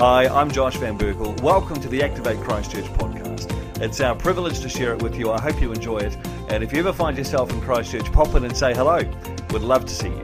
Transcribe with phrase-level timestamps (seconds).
[0.00, 1.38] Hi, I'm Josh Van Berkel.
[1.42, 3.52] Welcome to the Activate Christchurch podcast.
[3.82, 5.30] It's our privilege to share it with you.
[5.30, 6.16] I hope you enjoy it.
[6.48, 9.00] And if you ever find yourself in Christchurch, pop in and say hello.
[9.50, 10.22] We'd love to see you.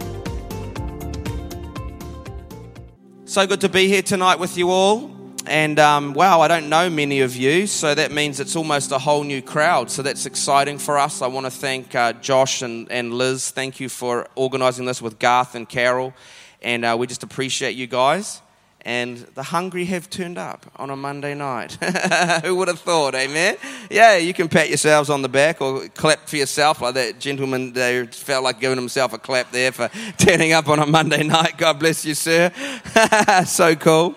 [3.26, 5.14] So good to be here tonight with you all.
[5.44, 8.98] And um, wow, I don't know many of you, so that means it's almost a
[8.98, 9.90] whole new crowd.
[9.90, 11.20] So that's exciting for us.
[11.20, 13.50] I want to thank uh, Josh and, and Liz.
[13.50, 16.14] Thank you for organizing this with Garth and Carol.
[16.62, 18.40] And uh, we just appreciate you guys.
[18.86, 21.72] And the hungry have turned up on a Monday night.
[22.44, 23.56] Who would have thought, amen?
[23.90, 27.72] Yeah, you can pat yourselves on the back or clap for yourself like that gentleman
[27.72, 31.58] there felt like giving himself a clap there for turning up on a Monday night.
[31.58, 32.52] God bless you, sir.
[33.44, 34.14] so cool.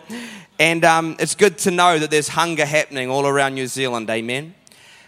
[0.59, 4.07] And um, it's good to know that there's hunger happening all around New Zealand.
[4.11, 4.53] Amen.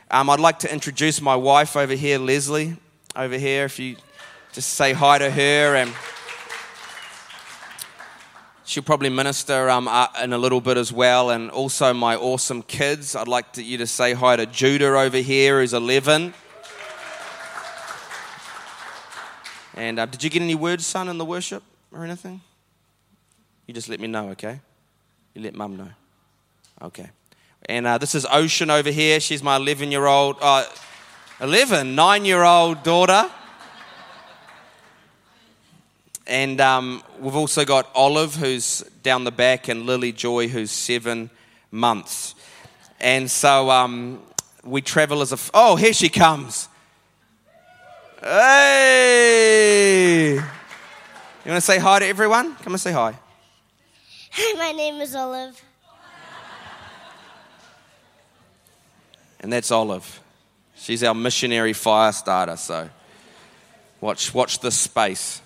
[0.09, 2.77] Um, I'd like to introduce my wife over here, Leslie,
[3.15, 3.65] over here.
[3.65, 3.97] If you
[4.53, 5.93] just say hi to her, and
[8.71, 11.29] she'll probably minister um, uh, in a little bit as well.
[11.29, 13.17] And also my awesome kids.
[13.17, 16.33] I'd like to, you to say hi to Judah over here, who's 11.
[19.73, 22.39] And uh, did you get any words, son, in the worship or anything?
[23.67, 24.61] You just let me know, okay?
[25.33, 25.89] You let mum know.
[26.81, 27.09] Okay.
[27.65, 29.19] And uh, this is Ocean over here.
[29.19, 30.65] She's my 11 year old, uh,
[31.41, 33.29] 11, nine year old daughter.
[36.31, 41.29] And um, we've also got Olive, who's down the back, and Lily Joy, who's seven
[41.71, 42.35] months.
[43.01, 44.21] And so um,
[44.63, 45.35] we travel as a.
[45.35, 46.69] F- oh, here she comes.
[48.21, 49.35] Hey!
[50.35, 50.41] You
[51.45, 52.55] want to say hi to everyone?
[52.55, 53.13] Come and say hi.
[54.31, 55.61] Hi, my name is Olive.
[59.41, 60.21] And that's Olive.
[60.75, 62.89] She's our missionary fire starter, so
[63.99, 65.41] watch, watch this space.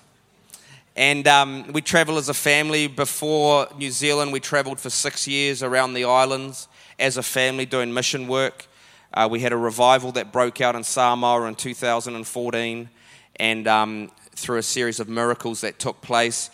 [0.96, 2.86] And um, we travel as a family.
[2.86, 7.92] Before New Zealand, we traveled for six years around the islands as a family doing
[7.92, 8.66] mission work.
[9.12, 12.88] Uh, we had a revival that broke out in Samoa in 2014,
[13.38, 16.48] and um, through a series of miracles that took place.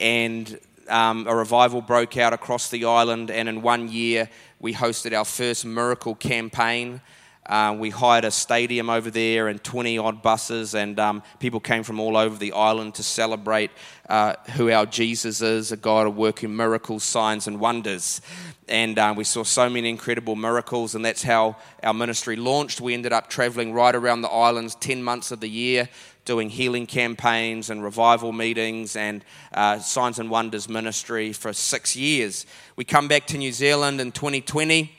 [0.00, 0.58] And
[0.88, 5.26] um, a revival broke out across the island, and in one year, we hosted our
[5.26, 7.02] first miracle campaign.
[7.46, 11.82] Uh, we hired a stadium over there and 20 odd buses, and um, people came
[11.82, 13.72] from all over the island to celebrate
[14.08, 18.20] uh, who our Jesus is a God of working miracles, signs, and wonders.
[18.68, 22.80] And uh, we saw so many incredible miracles, and that's how our ministry launched.
[22.80, 25.88] We ended up traveling right around the islands 10 months of the year,
[26.24, 32.46] doing healing campaigns and revival meetings and uh, signs and wonders ministry for six years.
[32.76, 34.92] We come back to New Zealand in 2020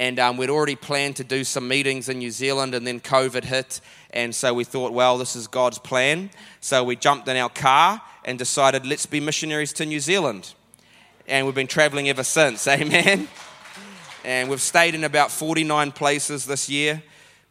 [0.00, 3.44] and um, we'd already planned to do some meetings in New Zealand, and then COVID
[3.44, 6.30] hit, and so we thought, well, this is God's plan.
[6.60, 10.54] So we jumped in our car and decided, let's be missionaries to New Zealand,
[11.28, 12.66] and we've been traveling ever since.
[12.68, 13.28] Amen.
[14.24, 17.02] And we've stayed in about 49 places this year.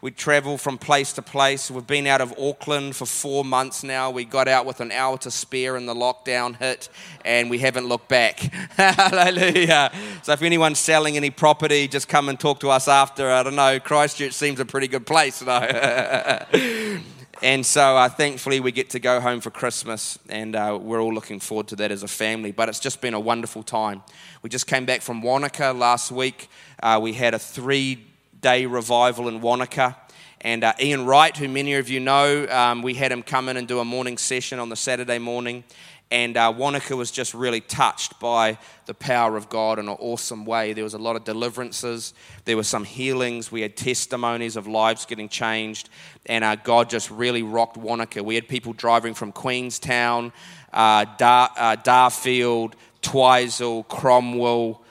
[0.01, 1.69] We travel from place to place.
[1.69, 4.09] We've been out of Auckland for four months now.
[4.09, 6.87] We got out with an hour to spare and the lockdown hit,
[7.25, 8.39] and we haven't looked back.
[8.77, 9.91] Hallelujah.
[10.23, 13.29] So, if anyone's selling any property, just come and talk to us after.
[13.29, 15.51] I don't know, Christchurch seems a pretty good place, though.
[17.41, 21.13] and so, uh, thankfully, we get to go home for Christmas, and uh, we're all
[21.13, 22.53] looking forward to that as a family.
[22.53, 24.03] But it's just been a wonderful time.
[24.43, 26.49] We just came back from Wanaka last week.
[26.81, 28.05] Uh, we had a three
[28.41, 29.95] day revival in Wanaka.
[30.41, 33.57] And uh, Ian Wright, who many of you know, um, we had him come in
[33.57, 35.63] and do a morning session on the Saturday morning.
[36.11, 38.57] And uh, Wanaka was just really touched by
[38.88, 40.73] the power of God in an awesome way.
[40.73, 45.06] There was a lot of deliverances, there were some healings, we had testimonies of lives
[45.06, 45.89] getting changed,
[46.25, 48.23] and uh, God just really rocked Wanaka.
[48.23, 50.33] We had people driving from Queenstown,
[50.73, 52.73] uh, Dar- uh, Darfield,
[53.03, 54.81] Twizel, Cromwell,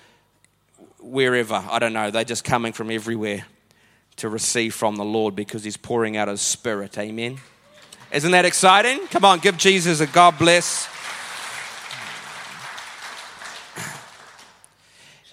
[1.09, 1.65] wherever.
[1.71, 2.11] I don't know.
[2.11, 3.45] They're just coming from everywhere
[4.17, 6.99] to receive from the Lord because He's pouring out His Spirit.
[6.99, 7.39] Amen.
[8.13, 9.07] Isn't that exciting?
[9.09, 10.89] Come on, give Jesus a God bless.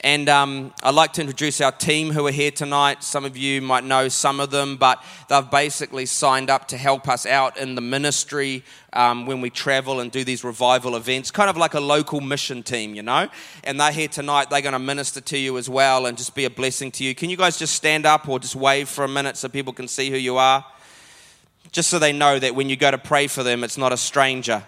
[0.06, 3.04] And um, I'd like to introduce our team who are here tonight.
[3.04, 7.10] Some of you might know some of them, but they've basically signed up to help
[7.10, 8.64] us out in the ministry
[8.94, 12.62] um, when we travel and do these revival events, kind of like a local mission
[12.62, 13.28] team, you know.
[13.64, 14.52] And they're here tonight.
[14.52, 17.16] They're going to minister to you as well and just be a blessing to you.
[17.16, 19.88] Can you guys just stand up or just wave for a minute so people can
[19.88, 20.64] see who you are?
[21.72, 23.98] Just so they know that when you go to pray for them, it's not a
[23.98, 24.62] stranger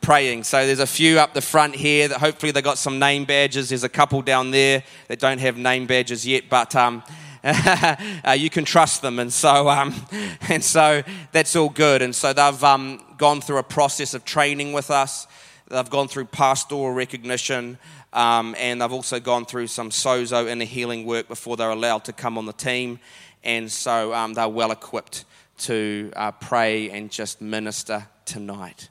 [0.00, 0.44] praying.
[0.44, 3.68] So there's a few up the front here that hopefully they got some name badges.
[3.68, 7.02] There's a couple down there that don't have name badges yet, but um,
[7.44, 9.94] uh, you can trust them, and so um,
[10.48, 11.02] and so
[11.32, 12.02] that's all good.
[12.02, 15.26] And so they've um, gone through a process of training with us.
[15.68, 17.78] they've gone through pastoral recognition,
[18.12, 22.12] um, and they've also gone through some sozo inner healing work before they're allowed to
[22.12, 22.98] come on the team.
[23.44, 25.24] And so um, they're well equipped
[25.58, 28.88] to uh, pray and just minister tonight.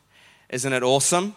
[0.49, 1.35] Isn't it awesome?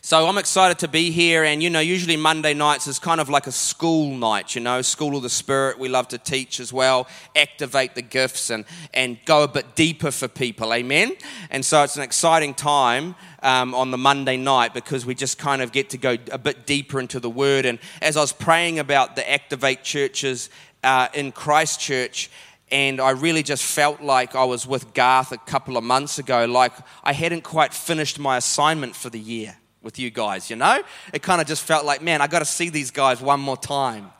[0.00, 3.28] So I'm excited to be here, and you know, usually Monday nights is kind of
[3.28, 5.78] like a school night, you know, school of the spirit.
[5.78, 7.06] We love to teach as well,
[7.36, 8.64] activate the gifts, and
[8.94, 11.12] and go a bit deeper for people, amen.
[11.50, 15.60] And so it's an exciting time um, on the Monday night because we just kind
[15.60, 17.66] of get to go a bit deeper into the Word.
[17.66, 20.48] And as I was praying about the activate churches
[20.82, 22.30] uh, in Christchurch,
[22.72, 26.44] and I really just felt like I was with Garth a couple of months ago,
[26.46, 26.72] like
[27.02, 30.82] I hadn't quite finished my assignment for the year with you guys, you know?
[31.12, 33.56] It kind of just felt like, man, I got to see these guys one more
[33.56, 34.10] time.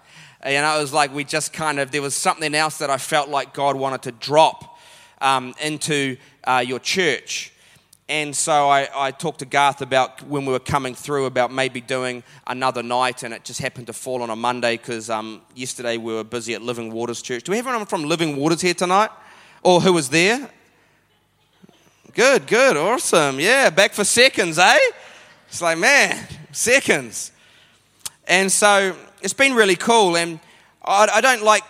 [0.41, 3.29] And it was like we just kind of, there was something else that I felt
[3.29, 4.79] like God wanted to drop
[5.20, 7.53] um, into uh, your church.
[8.11, 11.81] And so I, I, talked to Garth about when we were coming through about maybe
[11.81, 15.97] doing another night, and it just happened to fall on a Monday because um, yesterday
[15.97, 17.45] we were busy at Living Waters Church.
[17.45, 19.11] Do we have anyone from Living Waters here tonight?
[19.62, 20.51] Or who was there?
[22.12, 23.39] Good, good, awesome.
[23.39, 24.77] Yeah, back for seconds, eh?
[25.47, 26.19] It's like, man,
[26.51, 27.31] seconds.
[28.27, 30.17] And so it's been really cool.
[30.17, 30.41] And
[30.85, 31.63] I, I don't like,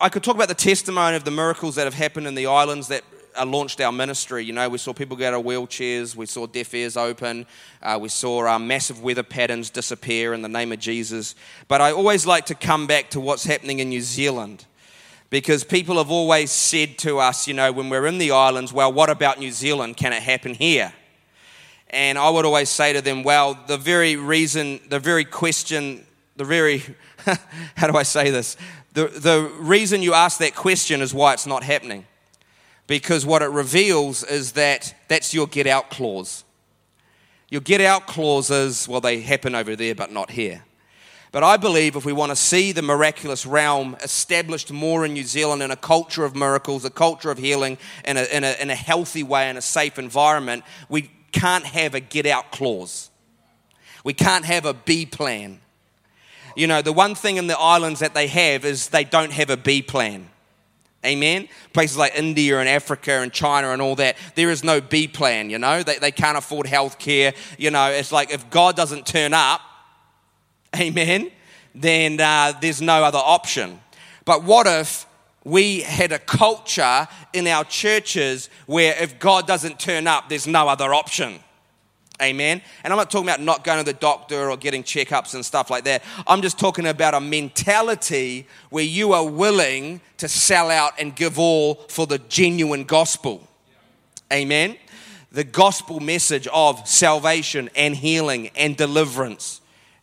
[0.00, 2.88] I could talk about the testimony of the miracles that have happened in the islands
[2.88, 3.04] that
[3.44, 4.44] launched our ministry.
[4.44, 7.46] You know, we saw people get out of wheelchairs, we saw deaf ears open,
[7.82, 11.34] uh, we saw uh, massive weather patterns disappear in the name of Jesus.
[11.68, 14.64] But I always like to come back to what's happening in New Zealand
[15.30, 18.92] because people have always said to us, you know, when we're in the islands, well,
[18.92, 19.96] what about New Zealand?
[19.96, 20.92] Can it happen here?
[21.90, 26.06] And I would always say to them, well, the very reason, the very question,
[26.36, 26.82] the very,
[27.76, 28.56] how do I say this?
[28.94, 32.06] The, the reason you ask that question is why it's not happening.
[32.88, 36.42] Because what it reveals is that that's your get out clause.
[37.50, 40.64] Your get out clauses, well, they happen over there, but not here.
[41.30, 45.24] But I believe if we want to see the miraculous realm established more in New
[45.24, 47.76] Zealand in a culture of miracles, a culture of healing,
[48.06, 51.94] in a, in a, in a healthy way, in a safe environment, we can't have
[51.94, 53.10] a get out clause.
[54.02, 55.60] We can't have a B plan.
[56.56, 59.50] You know, the one thing in the islands that they have is they don't have
[59.50, 60.30] a B plan.
[61.06, 61.48] Amen.
[61.72, 65.48] Places like India and Africa and China and all that, there is no B plan,
[65.48, 65.82] you know.
[65.82, 67.34] They, they can't afford health care.
[67.56, 69.60] You know, it's like if God doesn't turn up,
[70.76, 71.30] amen,
[71.74, 73.80] then uh, there's no other option.
[74.24, 75.06] But what if
[75.44, 80.68] we had a culture in our churches where if God doesn't turn up, there's no
[80.68, 81.38] other option.
[82.20, 82.60] Amen.
[82.82, 85.70] And I'm not talking about not going to the doctor or getting checkups and stuff
[85.70, 86.02] like that.
[86.26, 91.38] I'm just talking about a mentality where you are willing to sell out and give
[91.38, 93.46] all for the genuine gospel.
[94.32, 94.76] Amen.
[95.30, 99.60] The gospel message of salvation and healing and deliverance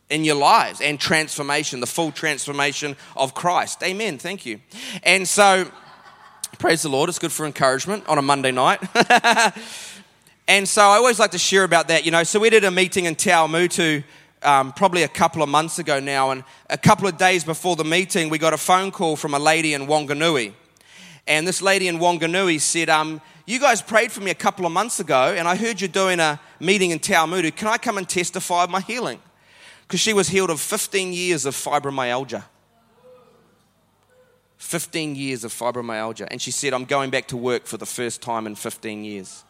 [0.10, 3.84] in your lives and transformation, the full transformation of Christ.
[3.84, 4.20] Amen.
[4.20, 4.62] Thank you.
[5.04, 5.70] And so,
[6.60, 7.10] praise the Lord.
[7.10, 8.80] It's good for encouragement on a Monday night.
[10.48, 12.06] and so, I always like to share about that.
[12.06, 14.04] You know, so we did a meeting in Te Awamutu
[14.44, 16.32] um, probably a couple of months ago now.
[16.32, 19.40] And a couple of days before the meeting, we got a phone call from a
[19.40, 20.54] lady in Wanganui.
[21.28, 24.72] And this lady in Wanganui said, um, you guys prayed for me a couple of
[24.72, 27.56] months ago, and I heard you're doing a meeting in Te Awamutu.
[27.56, 29.20] Can I come and testify of my healing?
[29.88, 32.44] because she was healed of 15 years of fibromyalgia.
[34.58, 36.28] 15 years of fibromyalgia.
[36.32, 39.45] And she said, I'm going back to work for the first time in 15 years.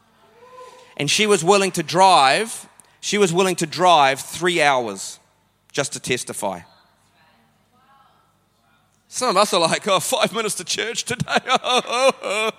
[0.98, 2.70] And she was willing to drive,
[3.02, 5.20] she was willing to drive three hours
[5.72, 6.62] just to testify.
[9.08, 11.26] Some of us are like, oh, five minutes to church today.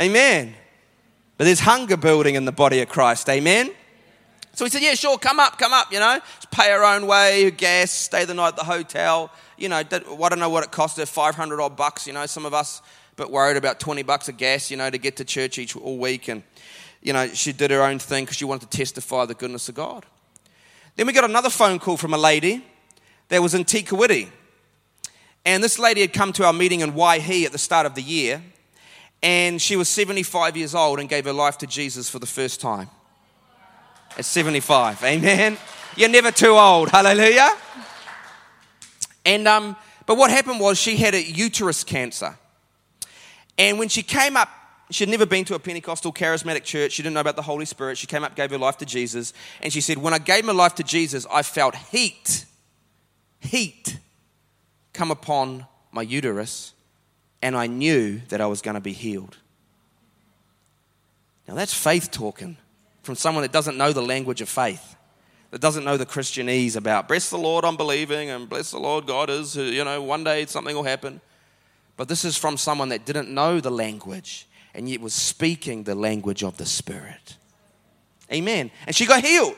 [0.00, 0.54] Amen.
[1.38, 3.28] But there's hunger building in the body of Christ.
[3.28, 3.70] Amen.
[4.54, 6.18] So he said, Yeah, sure, come up, come up, you know.
[6.36, 9.30] Just pay our own way, gas, stay the night at the hotel.
[9.58, 12.24] You know, I don't know what it cost her, 500 odd bucks, you know.
[12.26, 12.80] Some of us
[13.16, 15.74] a bit worried about 20 bucks of gas, you know, to get to church each
[15.74, 16.28] all week.
[16.28, 16.42] And,
[17.02, 19.74] you know, she did her own thing because she wanted to testify the goodness of
[19.74, 20.04] God.
[20.96, 22.62] Then we got another phone call from a lady
[23.28, 24.28] that was in Te Kuiti.
[25.46, 28.02] And this lady had come to our meeting in Waihi at the start of the
[28.02, 28.42] year.
[29.22, 32.60] And she was 75 years old and gave her life to Jesus for the first
[32.60, 32.90] time
[34.18, 35.02] at 75.
[35.04, 35.56] Amen.
[35.96, 36.90] You're never too old.
[36.90, 37.50] Hallelujah.
[39.24, 42.36] And um, but what happened was she had a uterus cancer.
[43.58, 44.48] And when she came up,
[44.90, 46.92] she'd never been to a Pentecostal charismatic church.
[46.92, 47.98] She didn't know about the Holy Spirit.
[47.98, 49.32] She came up, gave her life to Jesus,
[49.62, 52.44] and she said, When I gave my life to Jesus, I felt heat,
[53.40, 53.98] heat
[54.92, 56.72] come upon my uterus,
[57.42, 59.36] and I knew that I was going to be healed.
[61.46, 62.56] Now, that's faith talking
[63.02, 64.96] from someone that doesn't know the language of faith,
[65.52, 69.06] that doesn't know the Christianese about, bless the Lord, I'm believing, and bless the Lord,
[69.06, 71.20] God is, you know, one day something will happen.
[71.96, 75.94] But this is from someone that didn't know the language and yet was speaking the
[75.94, 77.36] language of the Spirit.
[78.30, 78.70] Amen.
[78.86, 79.56] And she got healed.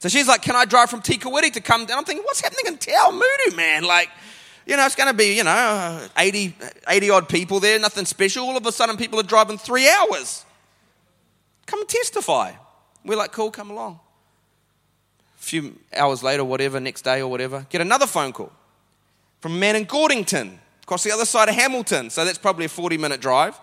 [0.00, 1.98] So she's like, Can I drive from Te Kuiti to come down?
[1.98, 2.92] I'm thinking, What's happening in Te
[3.56, 3.84] man?
[3.84, 4.08] Like,
[4.66, 6.54] you know, it's going to be, you know, 80,
[6.86, 8.44] 80 odd people there, nothing special.
[8.44, 10.44] All of a sudden, people are driving three hours.
[11.64, 12.52] Come and testify.
[13.04, 14.00] We're like, cool, come along.
[15.38, 18.52] A few hours later, whatever, next day or whatever, get another phone call
[19.40, 20.58] from a man in Gordonton,
[20.88, 22.08] across the other side of Hamilton.
[22.08, 23.60] So that's probably a 40 minute drive.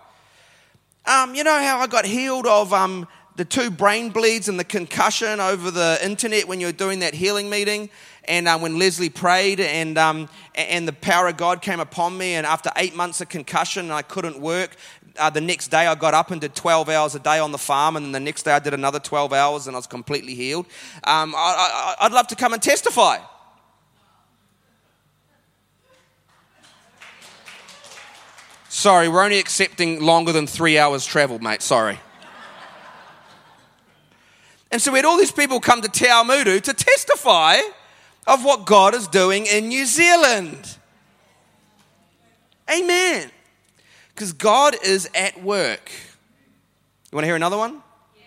[1.06, 4.64] Um, you know how I got healed of um, the two brain bleeds and the
[4.64, 7.90] concussion over the internet when you were doing that healing meeting?
[8.28, 12.34] and uh, when Leslie prayed, and, um, and the power of God came upon me,
[12.34, 14.74] and after eight months of concussion, I couldn't work.
[15.16, 17.58] Uh, the next day, I got up and did 12 hours a day on the
[17.58, 20.34] farm, and then the next day, I did another 12 hours, and I was completely
[20.34, 20.66] healed.
[21.04, 23.18] Um, I, I, I'd love to come and testify.
[28.76, 31.62] Sorry, we're only accepting longer than three hours travel, mate.
[31.62, 31.98] Sorry.
[34.70, 37.56] And so we had all these people come to Te Awamutu to testify
[38.26, 40.76] of what God is doing in New Zealand.
[42.70, 43.30] Amen.
[44.14, 45.90] Because God is at work.
[47.10, 47.80] You want to hear another one?
[48.14, 48.24] Yeah.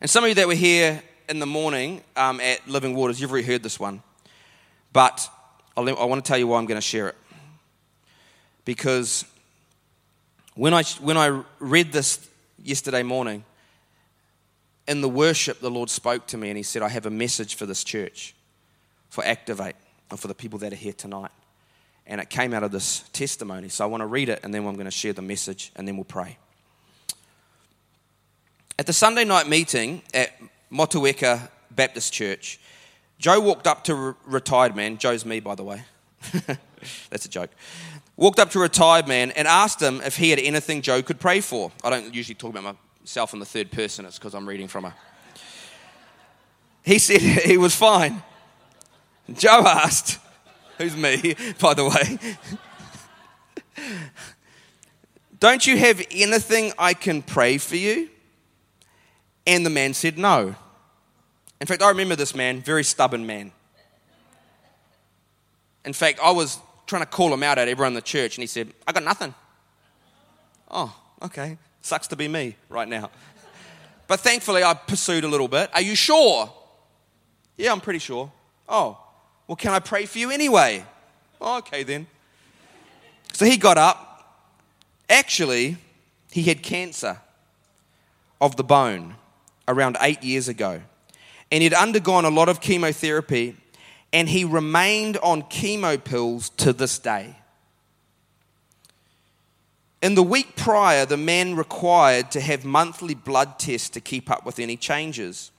[0.00, 3.30] And some of you that were here in the morning um, at Living Waters, you've
[3.30, 4.02] already heard this one.
[4.94, 5.28] But
[5.76, 7.16] I'll, I want to tell you why I'm going to share it.
[8.64, 9.26] Because
[10.54, 12.26] when I, when I read this
[12.62, 13.44] yesterday morning,
[14.86, 17.54] in the worship, the Lord spoke to me and He said, I have a message
[17.54, 18.34] for this church
[19.08, 19.76] for Activate
[20.10, 21.30] and for the people that are here tonight.
[22.06, 23.68] And it came out of this testimony.
[23.68, 25.88] So I want to read it and then I'm going to share the message and
[25.88, 26.36] then we'll pray.
[28.78, 30.32] At the Sunday night meeting at
[30.70, 32.60] Motueka Baptist Church,
[33.18, 34.98] Joe walked up to a retired man.
[34.98, 35.84] Joe's me, by the way.
[37.10, 37.50] That's a joke.
[38.16, 41.18] Walked up to a retired man and asked him if he had anything Joe could
[41.18, 41.72] pray for.
[41.82, 44.84] I don't usually talk about myself in the third person, it's because I'm reading from
[44.84, 44.94] a.
[46.84, 48.22] He said he was fine.
[49.32, 50.18] Joe asked,
[50.78, 52.18] who's me, by the way,
[55.40, 58.10] don't you have anything I can pray for you?
[59.46, 60.54] And the man said, no.
[61.60, 63.52] In fact, I remember this man, very stubborn man.
[65.84, 68.42] In fact, I was trying to call him out at everyone in the church, and
[68.42, 69.34] he said, I got nothing.
[70.70, 71.58] Oh, okay.
[71.80, 73.10] Sucks to be me right now.
[74.06, 75.70] But thankfully, I pursued a little bit.
[75.74, 76.52] Are you sure?
[77.56, 78.30] Yeah, I'm pretty sure.
[78.68, 78.98] Oh,
[79.46, 80.84] well, can I pray for you anyway?
[81.40, 82.06] Oh, okay, then.
[83.32, 84.10] So he got up.
[85.08, 85.76] Actually,
[86.30, 87.20] he had cancer
[88.40, 89.14] of the bone
[89.68, 90.80] around eight years ago.
[91.52, 93.56] And he'd undergone a lot of chemotherapy,
[94.14, 97.36] and he remained on chemo pills to this day.
[100.00, 104.46] In the week prior, the man required to have monthly blood tests to keep up
[104.46, 105.50] with any changes.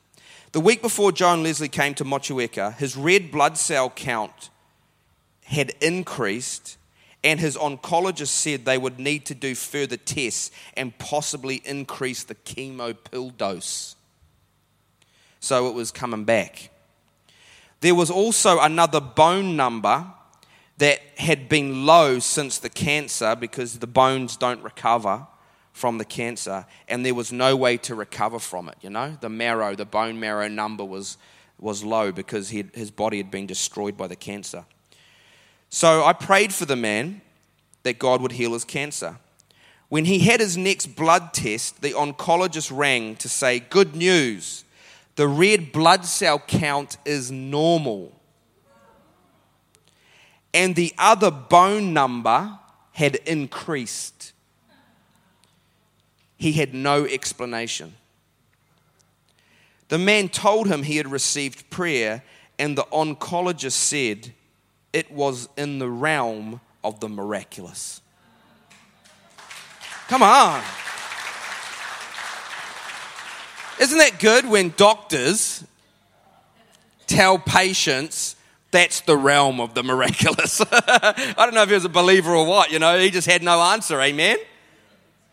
[0.53, 4.49] The week before John Leslie came to Motueka, his red blood cell count
[5.43, 6.77] had increased,
[7.25, 12.35] and his oncologist said they would need to do further tests and possibly increase the
[12.35, 13.97] chemo pill dose.
[15.41, 16.69] So it was coming back.
[17.81, 20.05] There was also another bone number
[20.77, 25.27] that had been low since the cancer because the bones don't recover
[25.71, 28.75] from the cancer, and there was no way to recover from it.
[28.81, 31.17] You know, the marrow, the bone marrow number was,
[31.59, 34.65] was low because he, his body had been destroyed by the cancer.
[35.69, 37.21] So I prayed for the man
[37.83, 39.17] that God would heal his cancer.
[39.89, 44.64] When he had his next blood test, the oncologist rang to say, Good news,
[45.15, 48.11] the red blood cell count is normal.
[50.53, 52.57] And the other bone number
[52.91, 54.33] had increased.
[56.37, 57.93] He had no explanation.
[59.87, 62.23] The man told him he had received prayer,
[62.57, 64.33] and the oncologist said
[64.93, 68.01] it was in the realm of the miraculous.
[70.07, 70.61] Come on.
[73.79, 75.63] Isn't that good when doctors
[77.07, 78.35] tell patients
[78.71, 80.61] that's the realm of the miraculous?
[80.71, 83.43] I don't know if he was a believer or what, you know, he just had
[83.43, 84.37] no answer, amen?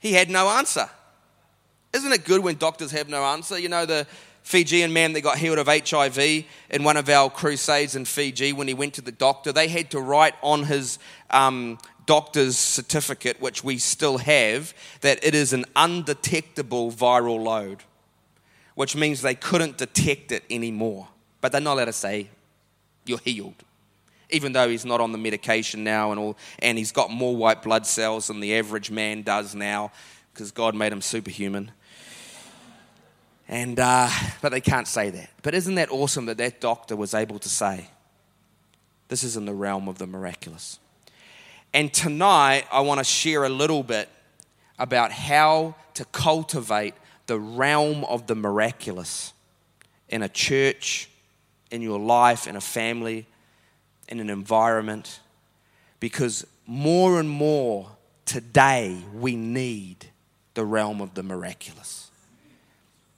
[0.01, 0.89] He had no answer.
[1.93, 3.59] Isn't it good when doctors have no answer?
[3.59, 4.07] You know, the
[4.43, 6.19] Fijian man that got healed of HIV
[6.71, 9.91] in one of our crusades in Fiji, when he went to the doctor, they had
[9.93, 10.99] to write on his
[11.31, 17.85] um, doctor's certificate, which we still have, that it is an undetectable viral load,
[18.75, 21.09] which means they couldn't detect it anymore.
[21.41, 22.29] But they're not allowed to say,
[23.05, 23.55] you're healed.
[24.31, 27.63] Even though he's not on the medication now and all, and he's got more white
[27.63, 29.93] blood cells than the average man does now,
[30.33, 31.71] because God made him superhuman.
[33.49, 34.09] And, uh,
[34.41, 35.29] but they can't say that.
[35.43, 37.89] But isn't that awesome that that doctor was able to say,
[39.09, 40.79] this is in the realm of the miraculous?
[41.75, 44.09] And tonight, I want to share a little bit
[44.79, 46.95] about how to cultivate
[47.33, 49.33] the realm of the miraculous
[50.11, 51.09] in a church,
[51.71, 53.27] in your life, in a family,
[54.07, 55.21] in an environment.
[55.99, 57.89] Because more and more
[58.27, 60.11] today, we need
[60.53, 62.11] the realm of the miraculous.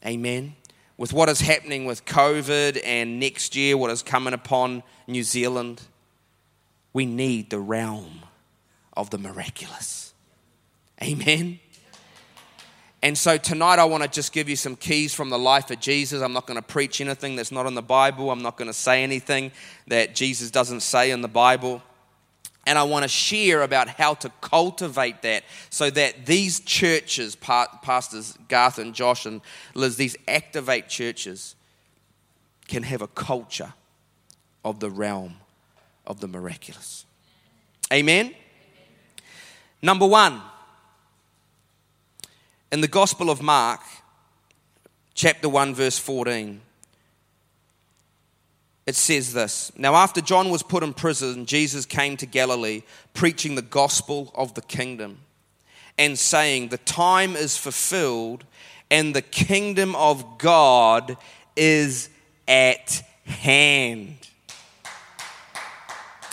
[0.06, 0.54] Amen.
[0.96, 5.82] With what is happening with COVID and next year, what is coming upon New Zealand,
[6.92, 8.20] we need the realm
[8.96, 10.14] of the miraculous.
[11.02, 11.58] Amen.
[13.04, 15.78] And so tonight, I want to just give you some keys from the life of
[15.78, 16.22] Jesus.
[16.22, 18.30] I'm not going to preach anything that's not in the Bible.
[18.30, 19.52] I'm not going to say anything
[19.88, 21.82] that Jesus doesn't say in the Bible.
[22.66, 28.38] And I want to share about how to cultivate that so that these churches, Pastors
[28.48, 29.42] Garth and Josh and
[29.74, 31.56] Liz, these activate churches
[32.68, 33.74] can have a culture
[34.64, 35.34] of the realm
[36.06, 37.04] of the miraculous.
[37.92, 38.34] Amen?
[39.82, 40.40] Number one,
[42.74, 43.80] in the Gospel of Mark,
[45.14, 46.60] chapter 1, verse 14
[48.84, 53.54] it says this Now, after John was put in prison, Jesus came to Galilee, preaching
[53.54, 55.18] the gospel of the kingdom
[55.96, 58.44] and saying, The time is fulfilled
[58.90, 61.16] and the kingdom of God
[61.54, 62.10] is
[62.48, 64.16] at hand.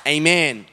[0.07, 0.65] Amen.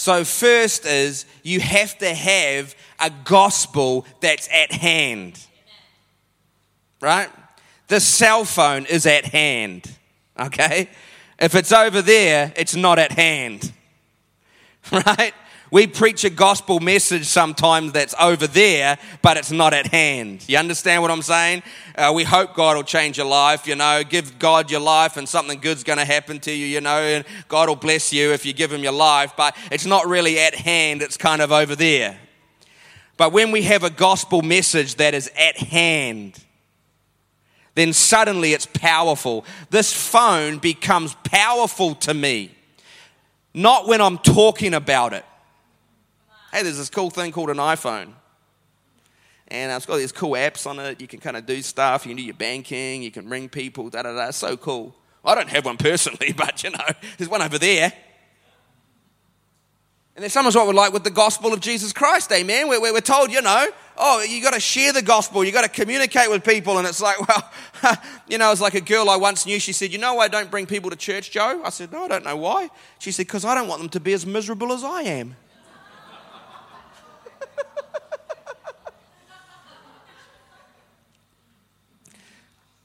[0.00, 5.38] So, first is you have to have a gospel that's at hand.
[7.02, 7.28] Right?
[7.88, 9.90] The cell phone is at hand
[10.40, 10.88] okay?
[11.38, 13.72] If it's over there, it's not at hand,
[14.92, 15.34] right?
[15.72, 20.44] We preach a gospel message sometimes that's over there, but it's not at hand.
[20.48, 21.62] You understand what I'm saying?
[21.94, 24.02] Uh, we hope God will change your life, you know.
[24.02, 27.24] Give God your life and something good's going to happen to you, you know, and
[27.46, 30.56] God will bless you if you give Him your life, but it's not really at
[30.56, 32.18] hand, it's kind of over there.
[33.16, 36.42] But when we have a gospel message that is at hand,
[37.76, 39.44] then suddenly it's powerful.
[39.70, 42.50] This phone becomes powerful to me,
[43.54, 45.24] not when I'm talking about it.
[46.52, 48.12] Hey, there's this cool thing called an iPhone.
[49.48, 51.00] And uh, it's got these cool apps on it.
[51.00, 52.04] You can kind of do stuff.
[52.04, 53.02] You can do your banking.
[53.02, 53.90] You can ring people.
[53.90, 54.30] Da da da.
[54.30, 54.94] So cool.
[55.24, 56.84] I don't have one personally, but you know,
[57.18, 57.92] there's one over there.
[60.16, 62.68] And then sometimes what we're like with the gospel of Jesus Christ, eh, amen.
[62.68, 65.68] We're, we're told, you know, oh, you got to share the gospel, you got to
[65.68, 66.78] communicate with people.
[66.78, 67.26] And it's like,
[67.82, 69.58] well, you know, it's like a girl I once knew.
[69.58, 71.62] She said, you know why I don't bring people to church, Joe?
[71.64, 72.70] I said, no, I don't know why.
[72.98, 75.36] She said, because I don't want them to be as miserable as I am.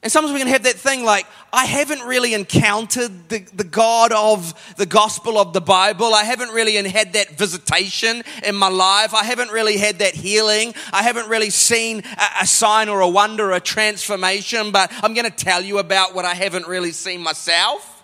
[0.05, 4.11] And sometimes we can have that thing like, I haven't really encountered the, the God
[4.11, 6.13] of the gospel of the Bible.
[6.13, 9.15] I haven't really had that visitation in my life.
[9.15, 10.75] I haven't really had that healing.
[10.93, 15.25] I haven't really seen a, a sign or a wonder a transformation, but I'm going
[15.25, 18.03] to tell you about what I haven't really seen myself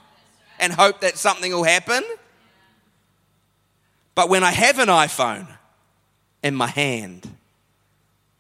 [0.58, 2.04] and hope that something will happen.
[4.16, 5.46] But when I have an iPhone
[6.42, 7.30] in my hand,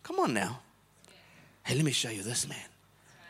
[0.01, 0.61] come on now.
[1.61, 2.57] Hey, let me show you this, man.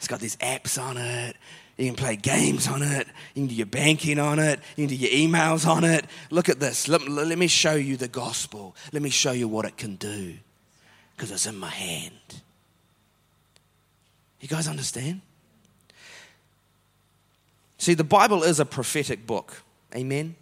[0.02, 1.36] It's got these apps on it.
[1.78, 3.06] You can play games on it.
[3.36, 4.60] You can do your banking on it.
[4.76, 6.06] You can do your emails on it.
[6.32, 6.88] Look at this.
[6.88, 8.76] Let, let me show you the gospel.
[8.92, 10.34] Let me show you what it can do
[11.16, 12.42] because it's in my hand.
[14.40, 15.22] You guys understand?
[17.78, 19.62] See, the Bible is a prophetic book.
[19.96, 20.36] Amen.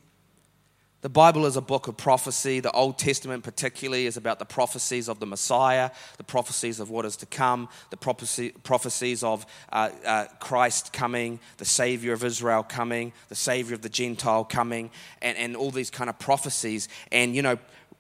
[1.01, 2.59] The Bible is a book of prophecy.
[2.59, 7.05] The Old Testament, particularly, is about the prophecies of the Messiah, the prophecies of what
[7.05, 12.63] is to come, the prophecy, prophecies of uh, uh, Christ coming, the Savior of Israel
[12.63, 16.89] coming, the Savior of the Gentile coming, and, and all these kind of prophecies.
[17.13, 17.57] And, you know,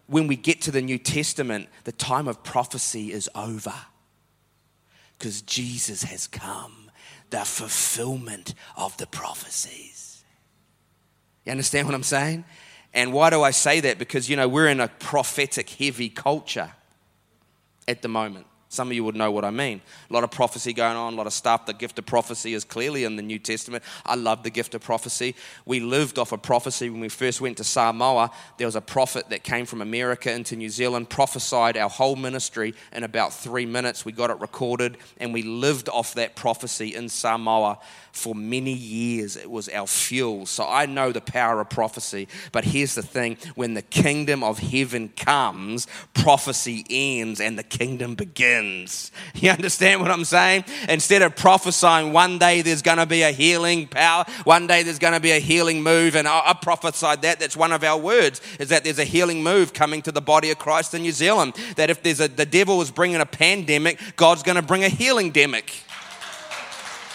[0.07, 3.75] when we get to the New Testament, the time of prophecy is over
[5.17, 6.91] because Jesus has come,
[7.29, 10.23] the fulfillment of the prophecies.
[11.45, 12.43] You understand what I'm saying?
[12.93, 13.99] And why do I say that?
[13.99, 16.71] Because, you know, we're in a prophetic heavy culture
[17.87, 18.47] at the moment.
[18.71, 19.81] Some of you would know what I mean.
[20.11, 21.65] A lot of prophecy going on, a lot of stuff.
[21.65, 23.83] The gift of prophecy is clearly in the New Testament.
[24.05, 25.35] I love the gift of prophecy.
[25.65, 28.29] We lived off a prophecy when we first went to Samoa.
[28.57, 32.75] There was a prophet that came from America into New Zealand, prophesied our whole ministry
[32.93, 34.05] in about three minutes.
[34.05, 37.79] We got it recorded, and we lived off that prophecy in Samoa
[38.11, 39.35] for many years.
[39.35, 40.45] It was our fuel.
[40.45, 42.27] So I know the power of prophecy.
[42.51, 48.13] But here's the thing when the kingdom of heaven comes, prophecy ends and the kingdom
[48.13, 48.58] begins.
[49.35, 50.65] You understand what I'm saying?
[50.89, 54.99] Instead of prophesying one day there's going to be a healing power, one day there's
[54.99, 57.39] going to be a healing move, and I, I prophesied that.
[57.39, 60.51] That's one of our words, is that there's a healing move coming to the body
[60.51, 61.55] of Christ in New Zealand.
[61.77, 64.89] That if there's a, the devil is bringing a pandemic, God's going to bring a
[64.89, 65.83] healing demic.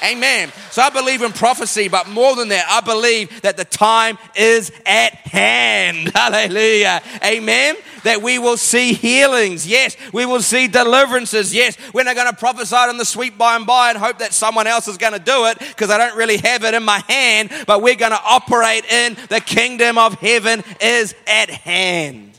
[0.05, 0.53] Amen.
[0.71, 4.71] So I believe in prophecy, but more than that, I believe that the time is
[4.85, 6.09] at hand.
[6.15, 7.03] Hallelujah.
[7.25, 7.77] Amen.
[8.03, 9.67] That we will see healings.
[9.67, 9.97] Yes.
[10.13, 11.55] We will see deliverances.
[11.55, 11.79] Yes.
[11.95, 14.67] We're not going to prophesy on the sweet by and by and hope that someone
[14.67, 17.51] else is going to do it because I don't really have it in my hand,
[17.67, 22.34] but we're going to operate in the kingdom of heaven is at hand.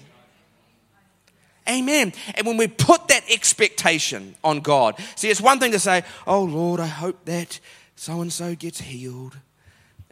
[1.68, 2.14] Amen.
[2.36, 6.44] And when we put that expectation on God, see, it's one thing to say, Oh
[6.44, 7.60] Lord, I hope that
[7.96, 9.38] so and so gets healed.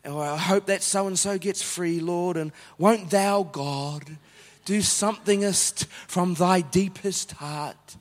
[0.05, 2.37] Or I hope that so and so gets free, Lord.
[2.37, 4.17] And won't thou, God,
[4.65, 7.97] do somethingest from thy deepest heart?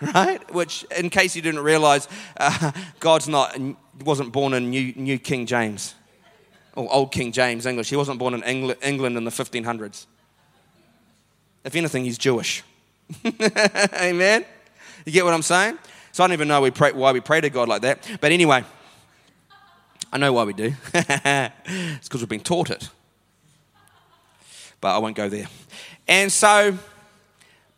[0.14, 0.54] Right?
[0.54, 2.70] Which, in case you didn't realize, uh,
[3.00, 3.58] God's not,
[4.04, 5.96] wasn't born in New, New King James
[6.76, 7.90] or Old King James English.
[7.90, 10.06] He wasn't born in England, England in the 1500s.
[11.68, 12.62] If anything, he's Jewish.
[13.26, 14.46] Amen?
[15.04, 15.76] You get what I'm saying?
[16.12, 18.08] So I don't even know we pray, why we pray to God like that.
[18.22, 18.64] But anyway,
[20.10, 20.72] I know why we do.
[20.94, 22.88] it's because we've been taught it.
[24.80, 25.46] But I won't go there.
[26.08, 26.78] And so,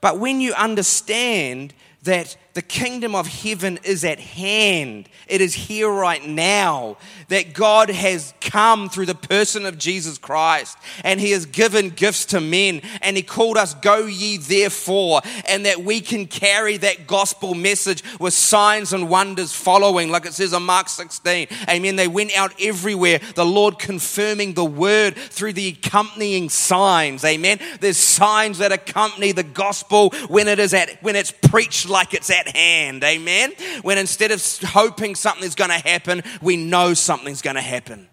[0.01, 1.75] but when you understand
[2.05, 5.09] that the kingdom of heaven is at hand.
[5.29, 6.97] It is here right now.
[7.29, 12.27] That God has come through the person of Jesus Christ and He has given gifts
[12.27, 17.07] to men and He called us, Go ye therefore, and that we can carry that
[17.07, 21.47] gospel message with signs and wonders following, like it says in Mark 16.
[21.69, 21.97] Amen.
[21.97, 27.25] They went out everywhere, the Lord confirming the word through the accompanying signs.
[27.25, 27.61] Amen.
[27.81, 32.31] There's signs that accompany the gospel when it is at when it's preached like it's
[32.31, 33.03] at hand.
[33.05, 33.53] Amen.
[33.83, 38.09] When instead of hoping something's going to happen, we know something's going to happen.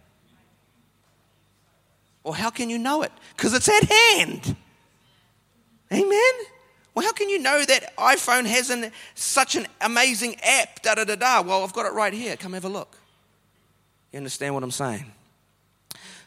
[2.24, 3.12] Well, how can you know it?
[3.36, 4.56] Because it's at hand.
[5.92, 6.34] Amen.
[6.94, 10.82] Well, how can you know that iPhone has an, such an amazing app?
[10.82, 11.42] Da da da da.
[11.42, 12.36] Well, I've got it right here.
[12.36, 12.98] Come have a look.
[14.12, 15.06] You understand what I'm saying?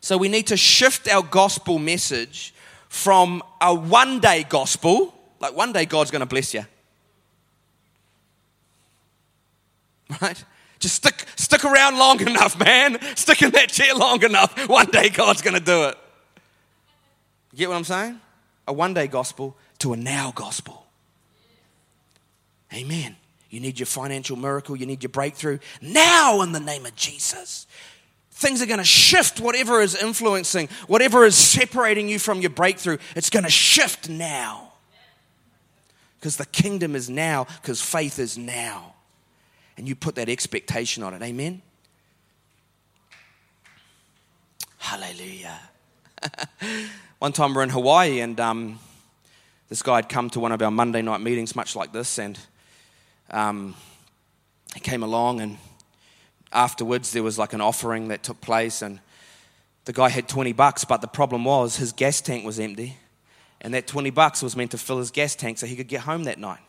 [0.00, 2.54] So we need to shift our gospel message
[2.88, 6.64] from a one day gospel, like one day God's going to bless you.
[10.20, 10.44] Right?
[10.81, 12.99] Just stick, stick around long enough, man.
[13.14, 14.68] Stick in that chair long enough.
[14.68, 15.99] One day God's going to do it.
[17.53, 18.20] You get what I'm saying?
[18.66, 20.87] A one day gospel to a now gospel.
[22.73, 23.16] Amen.
[23.51, 27.66] You need your financial miracle, you need your breakthrough now in the name of Jesus.
[28.31, 32.96] Things are going to shift, whatever is influencing, whatever is separating you from your breakthrough,
[33.16, 34.73] it's going to shift now.
[36.18, 38.94] Because the kingdom is now, because faith is now
[39.81, 41.23] and you put that expectation on it.
[41.23, 41.62] Amen?
[44.77, 45.59] Hallelujah.
[47.19, 48.79] one time we're in Hawaii and um,
[49.71, 52.38] this guy had come to one of our Monday night meetings, much like this, and
[53.31, 53.75] um,
[54.75, 55.57] he came along and
[56.53, 59.01] afterwards there was like an offering that took place and
[59.87, 62.99] the guy had 20 bucks, but the problem was his gas tank was empty.
[63.62, 66.03] And that 20 bucks was meant to fill his gas tank so he could get
[66.03, 66.61] home that night.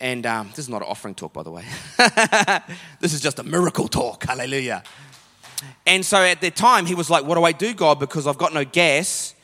[0.00, 1.64] And um, this is not an offering talk, by the way.
[3.00, 4.24] this is just a miracle talk.
[4.24, 4.82] Hallelujah.
[5.86, 7.98] And so at the time, he was like, What do I do, God?
[7.98, 9.34] Because I've got no gas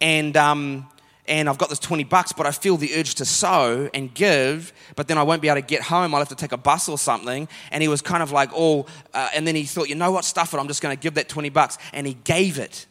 [0.00, 0.86] and, um,
[1.26, 4.72] and I've got this 20 bucks, but I feel the urge to sow and give,
[4.96, 6.12] but then I won't be able to get home.
[6.12, 7.48] I'll have to take a bus or something.
[7.70, 10.24] And he was kind of like, Oh, uh, and then he thought, You know what?
[10.24, 10.58] Stuff it.
[10.58, 11.78] I'm just going to give that 20 bucks.
[11.92, 12.86] And he gave it.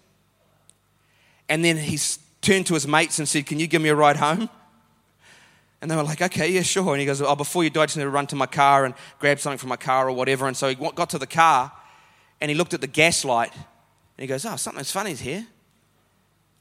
[1.49, 1.99] And then he
[2.41, 4.49] turned to his mates and said, Can you give me a ride home?
[5.81, 6.91] And they were like, okay, yeah, sure.
[6.91, 8.85] And he goes, oh, before you do, I just need to run to my car
[8.85, 10.47] and grab something from my car or whatever.
[10.47, 11.71] And so he got to the car
[12.39, 13.63] and he looked at the gas light and
[14.17, 15.45] he goes, oh, something's funny here.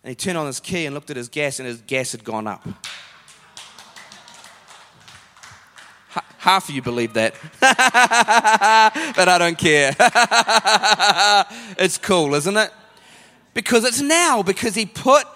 [0.03, 2.25] And he turned on his key and looked at his gas and his gas had
[2.25, 2.67] gone up.
[6.39, 7.35] Half of you believe that.
[7.61, 9.95] but I don't care.
[11.79, 12.73] it's cool, isn't it?
[13.53, 15.27] Because it's now, because he put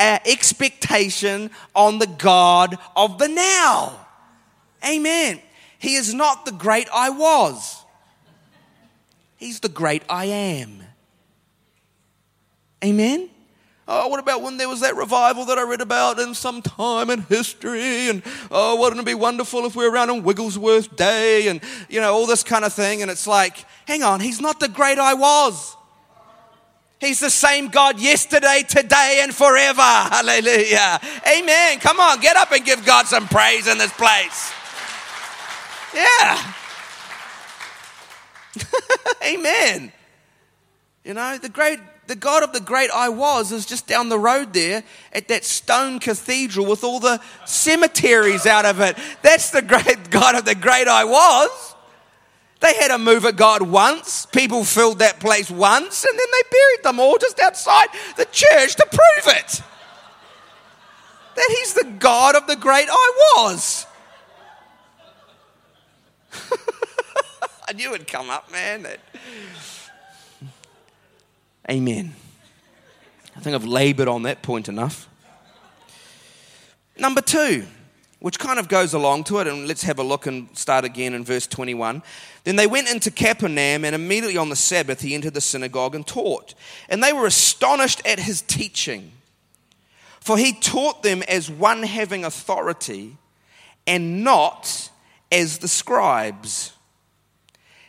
[0.00, 4.06] expectation on the God of the now.
[4.86, 5.40] Amen.
[5.78, 7.84] He is not the great I was,
[9.36, 10.82] He's the great I am.
[12.84, 13.30] Amen.
[13.92, 17.10] Oh, what about when there was that revival that I read about in some time
[17.10, 18.08] in history?
[18.08, 22.00] And oh, wouldn't it be wonderful if we were around on Wigglesworth Day and, you
[22.00, 23.02] know, all this kind of thing?
[23.02, 25.76] And it's like, hang on, he's not the great I was.
[27.00, 29.80] He's the same God yesterday, today, and forever.
[29.82, 31.00] Hallelujah.
[31.26, 31.78] Amen.
[31.80, 34.52] Come on, get up and give God some praise in this place.
[35.94, 36.52] Yeah.
[39.24, 39.92] Amen.
[41.04, 44.18] You know, the great the God of the great I was is just down the
[44.18, 44.82] road there
[45.12, 48.98] at that stone cathedral with all the cemeteries out of it.
[49.22, 51.69] That's the great God of the great I was.
[52.60, 54.26] They had a move of God once.
[54.26, 58.76] People filled that place once, and then they buried them all just outside the church
[58.76, 59.62] to prove it.
[61.36, 63.86] That He's the God of the great I was.
[67.68, 68.86] I knew it'd come up, man.
[71.70, 72.14] Amen.
[73.36, 75.08] I think I've labored on that point enough.
[76.98, 77.64] Number two,
[78.18, 81.14] which kind of goes along to it, and let's have a look and start again
[81.14, 82.02] in verse 21.
[82.44, 86.06] Then they went into Capernaum, and immediately on the Sabbath he entered the synagogue and
[86.06, 86.54] taught.
[86.88, 89.12] And they were astonished at his teaching,
[90.20, 93.16] for he taught them as one having authority
[93.86, 94.90] and not
[95.32, 96.72] as the scribes.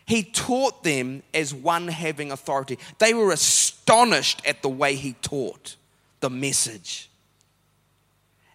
[0.05, 2.77] He taught them as one having authority.
[2.99, 5.75] They were astonished at the way he taught
[6.19, 7.10] the message.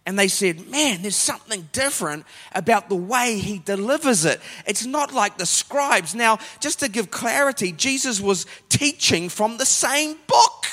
[0.07, 4.39] And they said, Man, there's something different about the way he delivers it.
[4.65, 6.15] It's not like the scribes.
[6.15, 10.65] Now, just to give clarity, Jesus was teaching from the same book.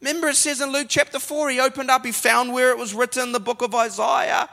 [0.00, 2.94] Remember, it says in Luke chapter 4, he opened up, he found where it was
[2.94, 4.48] written, the book of Isaiah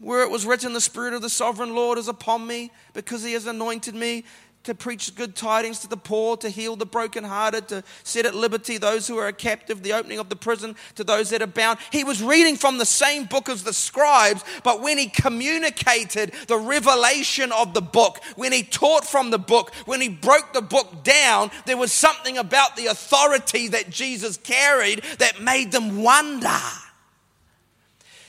[0.00, 3.32] where it was written, The Spirit of the sovereign Lord is upon me because he
[3.32, 4.24] has anointed me
[4.64, 8.76] to preach good tidings to the poor, to heal the brokenhearted, to set at liberty
[8.76, 11.78] those who are a captive, the opening of the prison to those that are bound.
[11.90, 16.58] He was reading from the same book as the scribes, but when he communicated the
[16.58, 21.02] revelation of the book, when he taught from the book, when he broke the book
[21.02, 26.48] down, there was something about the authority that Jesus carried that made them wonder.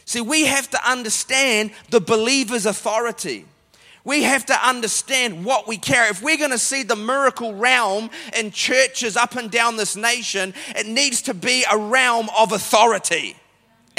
[0.05, 3.45] See, we have to understand the believer's authority.
[4.09, 6.09] We have to understand what we carry.
[6.09, 10.55] If we're going to see the miracle realm in churches up and down this nation,
[10.69, 13.35] it needs to be a realm of authority.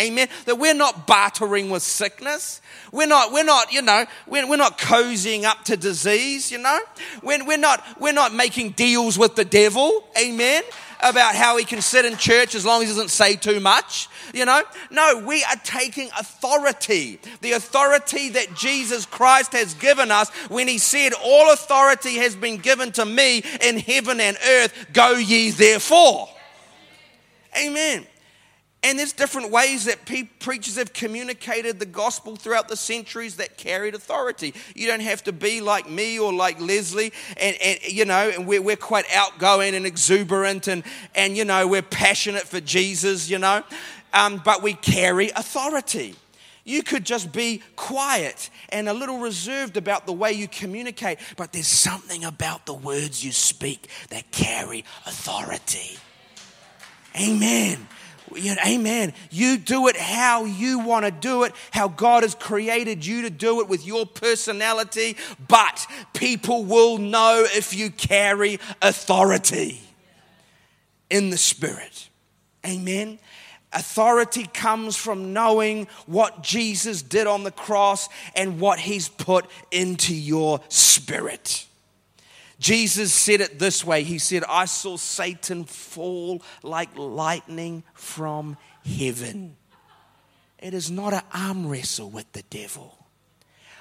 [0.01, 0.27] Amen.
[0.47, 2.61] That we're not bartering with sickness.
[2.91, 6.81] We're not, we're not, you know, we're, we're not cozying up to disease, you know.
[7.23, 10.09] We're, we're, not, we're not making deals with the devil.
[10.21, 10.65] Amen
[11.03, 14.09] about how he can sit in church as long as he doesn't say too much.
[14.35, 20.31] You know, no, we are taking authority, the authority that Jesus Christ has given us
[20.49, 24.87] when he said, All authority has been given to me in heaven and earth.
[24.93, 26.29] Go ye therefore.
[27.57, 28.07] Amen.
[28.83, 33.59] And there's different ways that pe- preachers have communicated the gospel throughout the centuries that
[33.59, 34.55] carried authority.
[34.75, 38.47] You don't have to be like me or like Leslie, and, and you know, and
[38.47, 40.83] we're, we're quite outgoing and exuberant, and,
[41.15, 43.63] and you know, we're passionate for Jesus, you know,
[44.15, 46.15] um, but we carry authority.
[46.65, 51.53] You could just be quiet and a little reserved about the way you communicate, but
[51.53, 55.99] there's something about the words you speak that carry authority.
[57.21, 57.89] Amen.
[58.35, 59.13] You know, amen.
[59.31, 63.31] You do it how you want to do it, how God has created you to
[63.31, 65.17] do it with your personality,
[65.49, 69.81] but people will know if you carry authority
[71.09, 72.09] in the Spirit.
[72.67, 73.19] Amen.
[73.73, 80.15] Authority comes from knowing what Jesus did on the cross and what he's put into
[80.15, 81.67] your spirit.
[82.61, 89.57] Jesus said it this way He said, I saw Satan fall like lightning from heaven.
[90.59, 93.00] It is not an arm wrestle with the devil.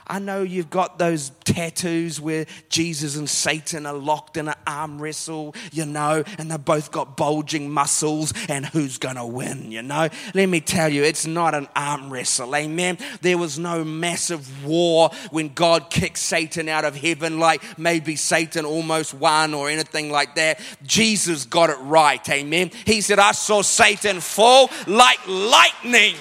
[0.09, 4.99] I know you've got those tattoos where Jesus and Satan are locked in an arm
[4.99, 9.83] wrestle, you know, and they've both got bulging muscles, and who's going to win, you
[9.83, 10.09] know?
[10.33, 12.97] Let me tell you, it's not an arm wrestle, amen?
[13.21, 18.65] There was no massive war when God kicked Satan out of heaven, like maybe Satan
[18.65, 20.59] almost won or anything like that.
[20.83, 22.71] Jesus got it right, amen?
[22.85, 26.15] He said, I saw Satan fall like lightning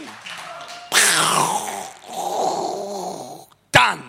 [3.78, 4.02] done.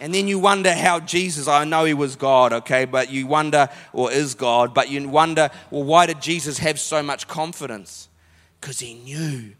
[0.00, 3.68] And then you wonder how Jesus, I know he was God, okay, but you wonder,
[3.92, 8.08] or is God, but you wonder, well, why did Jesus have so much confidence?
[8.60, 9.52] Because he knew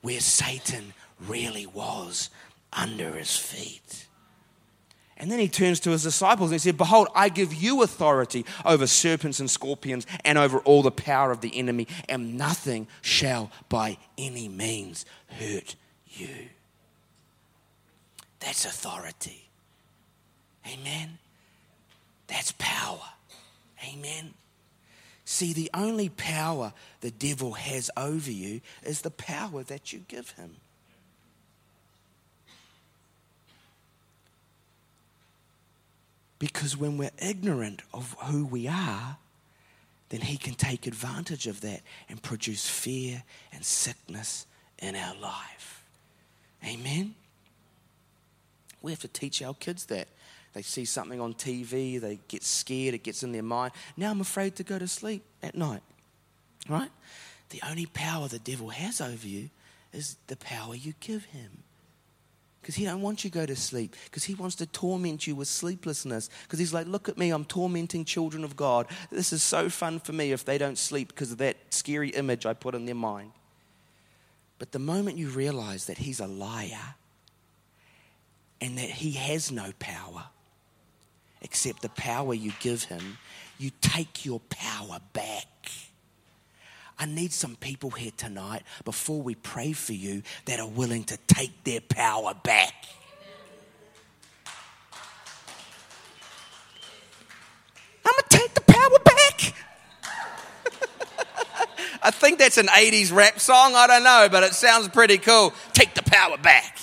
[0.00, 0.94] where Satan
[1.26, 2.30] really was
[2.72, 4.06] under his feet.
[5.18, 8.46] And then he turns to his disciples and he said, Behold, I give you authority
[8.64, 13.50] over serpents and scorpions and over all the power of the enemy, and nothing shall
[13.68, 15.74] by any means hurt
[16.06, 16.48] you.
[18.40, 19.48] That's authority.
[20.66, 21.18] Amen.
[22.26, 23.00] That's power.
[23.88, 24.34] Amen.
[25.24, 30.30] See, the only power the devil has over you is the power that you give
[30.30, 30.56] him.
[36.38, 39.18] Because when we're ignorant of who we are,
[40.08, 43.22] then he can take advantage of that and produce fear
[43.52, 44.46] and sickness
[44.78, 45.84] in our life.
[46.64, 47.14] Amen?
[48.82, 50.08] We have to teach our kids that.
[50.52, 53.72] They see something on TV, they get scared, it gets in their mind.
[53.96, 55.82] Now I'm afraid to go to sleep at night.
[56.68, 56.90] Right?
[57.50, 59.50] The only power the devil has over you
[59.92, 61.62] is the power you give him.
[62.60, 63.96] Because he don't want you to go to sleep.
[64.04, 66.28] Because he wants to torment you with sleeplessness.
[66.42, 68.86] Because he's like, look at me, I'm tormenting children of God.
[69.10, 72.44] This is so fun for me if they don't sleep because of that scary image
[72.44, 73.32] I put in their mind.
[74.58, 76.96] But the moment you realize that he's a liar
[78.60, 80.24] and that he has no power
[81.42, 83.18] except the power you give him,
[83.58, 85.46] you take your power back.
[86.98, 91.16] I need some people here tonight before we pray for you that are willing to
[91.26, 92.74] take their power back.
[98.04, 99.54] I'm going to take the power back.
[102.02, 103.74] I think that's an 80s rap song.
[103.74, 105.54] I don't know, but it sounds pretty cool.
[105.72, 106.78] Take the power back.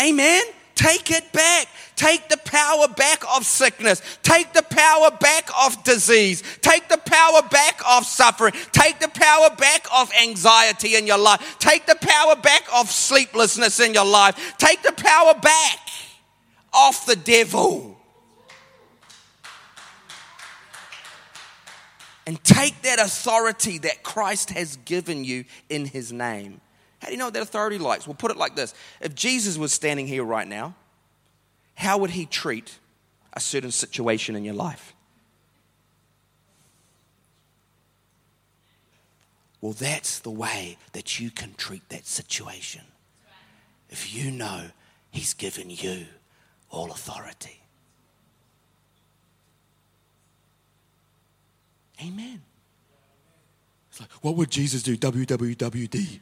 [0.00, 0.42] Amen.
[0.74, 1.68] Take it back.
[1.96, 4.02] Take the power back of sickness.
[4.22, 6.42] Take the power back of disease.
[6.60, 8.52] Take the power back of suffering.
[8.72, 11.56] Take the power back of anxiety in your life.
[11.58, 14.54] Take the power back of sleeplessness in your life.
[14.58, 15.78] Take the power back
[16.74, 17.98] off the devil.
[22.26, 26.60] And take that authority that Christ has given you in his name.
[27.06, 28.04] How do you know what that authority likes?
[28.04, 30.74] We'll put it like this If Jesus was standing here right now,
[31.76, 32.80] how would he treat
[33.32, 34.92] a certain situation in your life?
[39.60, 42.82] Well, that's the way that you can treat that situation.
[43.88, 44.70] If you know
[45.12, 46.06] he's given you
[46.70, 47.60] all authority.
[52.04, 52.42] Amen.
[53.90, 54.96] It's like, what would Jesus do?
[54.96, 56.18] WWWD.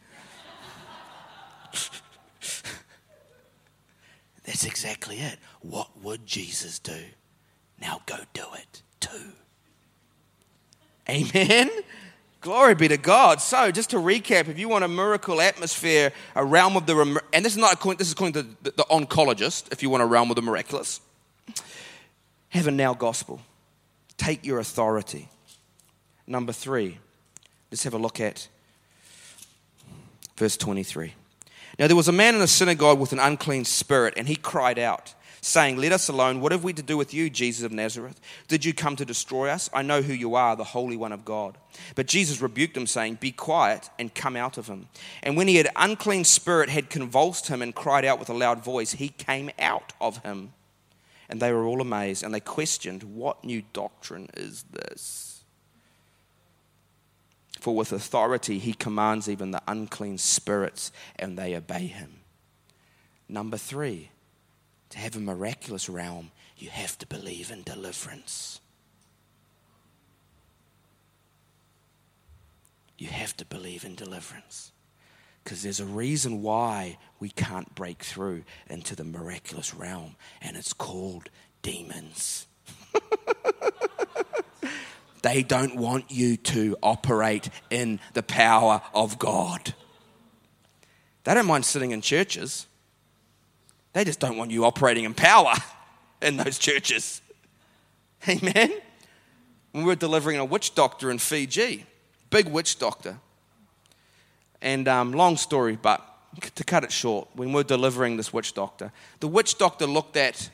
[4.44, 5.38] That's exactly it.
[5.60, 7.00] What would Jesus do?
[7.80, 9.32] Now go do it too.
[11.08, 11.70] Amen.
[12.40, 13.40] Glory be to God.
[13.40, 17.44] So, just to recap, if you want a miracle atmosphere, a realm of the and
[17.44, 19.72] this is not according, this is according to the, the oncologist.
[19.72, 21.00] If you want a realm of the miraculous,
[22.50, 23.40] heaven now gospel.
[24.18, 25.30] Take your authority.
[26.26, 26.98] Number three,
[27.70, 28.48] let's have a look at
[30.36, 31.14] verse twenty-three.
[31.78, 34.78] Now there was a man in a synagogue with an unclean spirit, and he cried
[34.78, 36.40] out, saying, Let us alone.
[36.40, 38.20] What have we to do with you, Jesus of Nazareth?
[38.48, 39.68] Did you come to destroy us?
[39.72, 41.58] I know who you are, the Holy One of God.
[41.94, 44.88] But Jesus rebuked him, saying, Be quiet and come out of him.
[45.22, 48.64] And when he had unclean spirit had convulsed him and cried out with a loud
[48.64, 50.52] voice, he came out of him.
[51.28, 55.33] And they were all amazed, and they questioned, What new doctrine is this?
[57.64, 62.20] For with authority he commands even the unclean spirits, and they obey him.
[63.26, 64.10] Number three,
[64.90, 68.60] to have a miraculous realm, you have to believe in deliverance.
[72.98, 74.70] You have to believe in deliverance.
[75.42, 80.74] Because there's a reason why we can't break through into the miraculous realm, and it's
[80.74, 81.30] called
[81.62, 82.46] demons.
[85.24, 89.72] They don't want you to operate in the power of God.
[91.24, 92.66] They don't mind sitting in churches.
[93.94, 95.54] They just don't want you operating in power
[96.20, 97.22] in those churches.
[98.28, 98.70] Amen.
[99.72, 101.86] When we were delivering a witch doctor in Fiji,
[102.28, 103.18] big witch doctor.
[104.60, 106.06] And um, long story, but
[106.54, 110.18] to cut it short, when we we're delivering this witch doctor, the witch doctor looked
[110.18, 110.50] at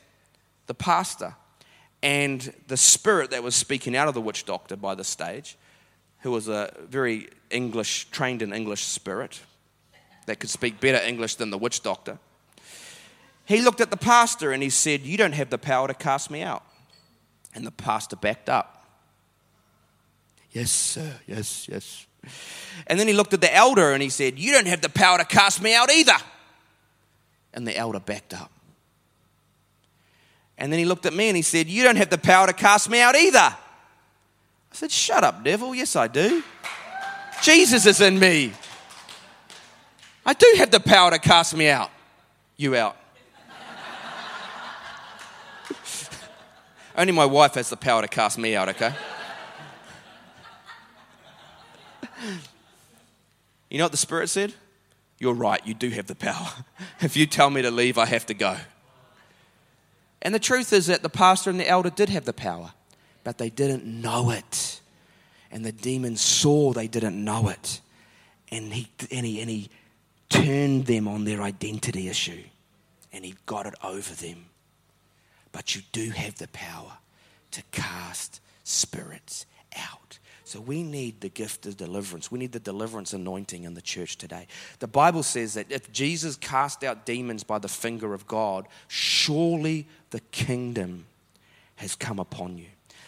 [0.67, 1.35] the pastor
[2.03, 5.57] and the spirit that was speaking out of the witch doctor by the stage,
[6.21, 9.41] who was a very English, trained in English spirit,
[10.25, 12.17] that could speak better English than the witch doctor,
[13.45, 16.31] He looked at the pastor and he said, You don't have the power to cast
[16.31, 16.63] me out.
[17.53, 18.85] And the pastor backed up.
[20.51, 21.15] Yes, sir.
[21.27, 22.05] Yes, yes.
[22.87, 25.17] And then he looked at the elder and he said, You don't have the power
[25.17, 26.17] to cast me out either.
[27.53, 28.51] And the elder backed up.
[30.61, 32.53] And then he looked at me and he said, You don't have the power to
[32.53, 33.39] cast me out either.
[33.39, 33.55] I
[34.73, 35.73] said, Shut up, devil.
[35.73, 36.43] Yes, I do.
[37.41, 38.53] Jesus is in me.
[40.23, 41.89] I do have the power to cast me out.
[42.57, 42.95] You out.
[46.95, 48.93] Only my wife has the power to cast me out, okay?
[53.71, 54.53] you know what the Spirit said?
[55.17, 56.49] You're right, you do have the power.
[57.01, 58.57] if you tell me to leave, I have to go.
[60.21, 62.73] And the truth is that the pastor and the elder did have the power,
[63.23, 64.81] but they didn't know it.
[65.51, 67.81] And the demon saw they didn't know it.
[68.51, 69.69] And he, and he, and he
[70.29, 72.43] turned them on their identity issue.
[73.11, 74.45] And he got it over them.
[75.51, 76.93] But you do have the power
[77.51, 79.45] to cast spirits
[79.75, 80.19] out.
[80.51, 82.29] So we need the gift of deliverance.
[82.29, 84.47] We need the deliverance anointing in the church today.
[84.79, 89.87] The Bible says that if Jesus cast out demons by the finger of God, surely
[90.09, 91.05] the kingdom
[91.77, 92.65] has come upon you.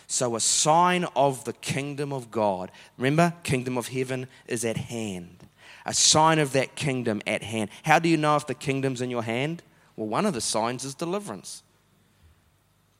[0.08, 5.46] So, a sign of the kingdom of God, remember, kingdom of heaven is at hand.
[5.86, 7.72] A sign of that kingdom at hand.
[7.84, 9.64] How do you know if the kingdom's in your hand?
[9.98, 11.62] Well, one of the signs is deliverance.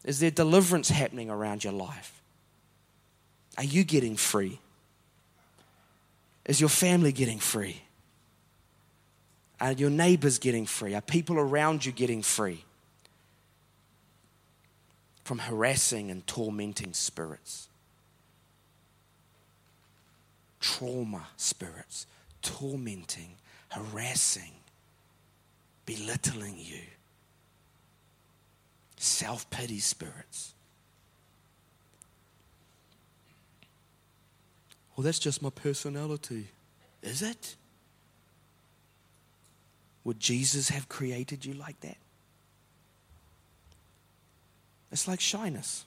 [0.04, 2.23] Is there deliverance happening around your life?
[3.58, 4.60] Are you getting free?
[6.46, 7.82] Is your family getting free?
[9.62, 10.94] Are your neighbors getting free?
[10.94, 12.66] Are people around you getting free
[15.24, 17.70] from harassing and tormenting spirits?
[20.60, 22.08] Trauma spirits,
[22.42, 23.36] tormenting,
[23.70, 24.52] harassing,
[25.86, 26.82] belittling you,
[28.98, 30.54] self pity spirits.
[34.96, 36.48] Well, that's just my personality.
[37.02, 37.56] Is it?
[40.04, 41.98] Would Jesus have created you like that?
[44.92, 45.86] It's like shyness.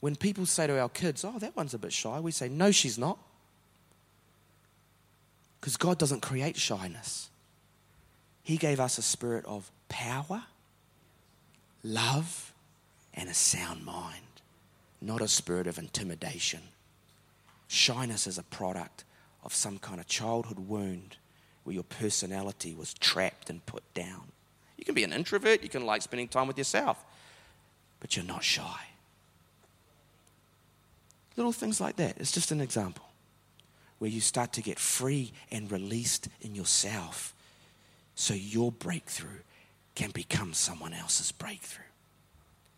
[0.00, 2.70] When people say to our kids, oh, that one's a bit shy, we say, no,
[2.70, 3.18] she's not.
[5.60, 7.28] Because God doesn't create shyness.
[8.42, 10.44] He gave us a spirit of power,
[11.82, 12.52] love,
[13.14, 14.23] and a sound mind
[15.04, 16.60] not a spirit of intimidation.
[17.68, 19.04] Shyness is a product
[19.42, 21.16] of some kind of childhood wound
[21.64, 24.22] where your personality was trapped and put down.
[24.76, 27.02] You can be an introvert, you can like spending time with yourself,
[28.00, 28.80] but you're not shy.
[31.36, 32.18] Little things like that.
[32.18, 33.04] It's just an example
[33.98, 37.34] where you start to get free and released in yourself
[38.14, 39.40] so your breakthrough
[39.94, 41.84] can become someone else's breakthrough.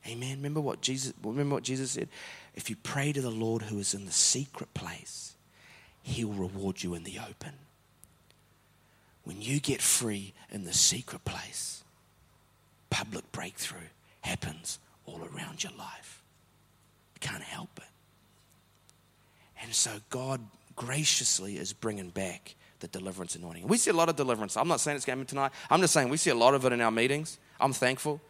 [0.07, 0.37] Amen.
[0.37, 2.09] Remember what Jesus remember what Jesus said?
[2.55, 5.35] If you pray to the Lord who is in the secret place,
[6.03, 7.53] he'll reward you in the open.
[9.25, 11.83] When you get free in the secret place,
[12.91, 13.89] public breakthrough
[14.21, 16.23] happens all around your life.
[17.15, 17.85] You can't help it.
[19.63, 20.41] And so God
[20.77, 23.67] graciously is bringing back the deliverance anointing.
[23.67, 24.57] We see a lot of deliverance.
[24.57, 25.53] I'm not saying it's coming tonight.
[25.71, 27.39] I'm just saying we see a lot of it in our meetings.
[27.61, 28.21] I'm thankful.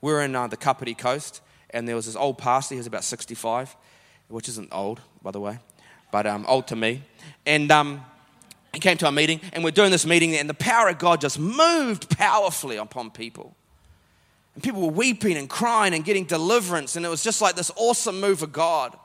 [0.00, 2.74] We were in uh, the Kapiti Coast, and there was this old pastor.
[2.74, 3.76] He was about 65,
[4.28, 5.58] which isn't old, by the way,
[6.10, 7.02] but um, old to me.
[7.44, 8.04] And um,
[8.72, 11.20] he came to our meeting, and we're doing this meeting, and the power of God
[11.20, 13.54] just moved powerfully upon people.
[14.54, 17.70] And people were weeping and crying and getting deliverance, and it was just like this
[17.76, 18.96] awesome move of God.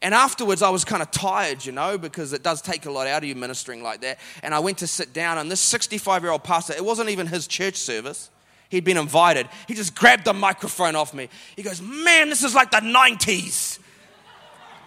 [0.00, 3.08] And afterwards, I was kind of tired, you know, because it does take a lot
[3.08, 4.18] out of you ministering like that.
[4.44, 7.26] And I went to sit down, and this 65 year old pastor, it wasn't even
[7.26, 8.30] his church service.
[8.68, 9.48] He'd been invited.
[9.66, 11.28] He just grabbed the microphone off me.
[11.56, 13.78] He goes, Man, this is like the 90s.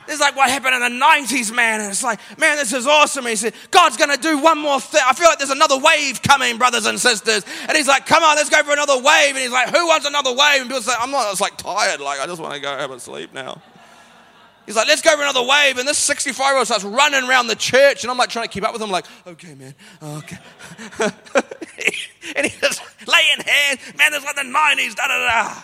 [0.08, 1.80] This is like what happened in the 90s, man.
[1.80, 3.26] And it's like, man, this is awesome.
[3.26, 5.02] He said, God's going to do one more thing.
[5.08, 7.46] I feel like there's another wave coming, brothers and sisters.
[7.68, 9.30] And he's like, come on, let's go for another wave.
[9.30, 10.62] And he's like, who wants another wave?
[10.62, 12.02] And people say, I'm not, I was like tired.
[12.02, 13.62] Like, I just want to go have a sleep now.
[14.66, 15.78] He's like, let's go for another wave.
[15.78, 18.04] And this 65 year old starts running around the church.
[18.04, 20.38] And I'm like trying to keep up with him, like, okay, man, okay.
[22.36, 23.80] and he's just laying hands.
[23.98, 25.62] Man, there's like the 90s, da da da.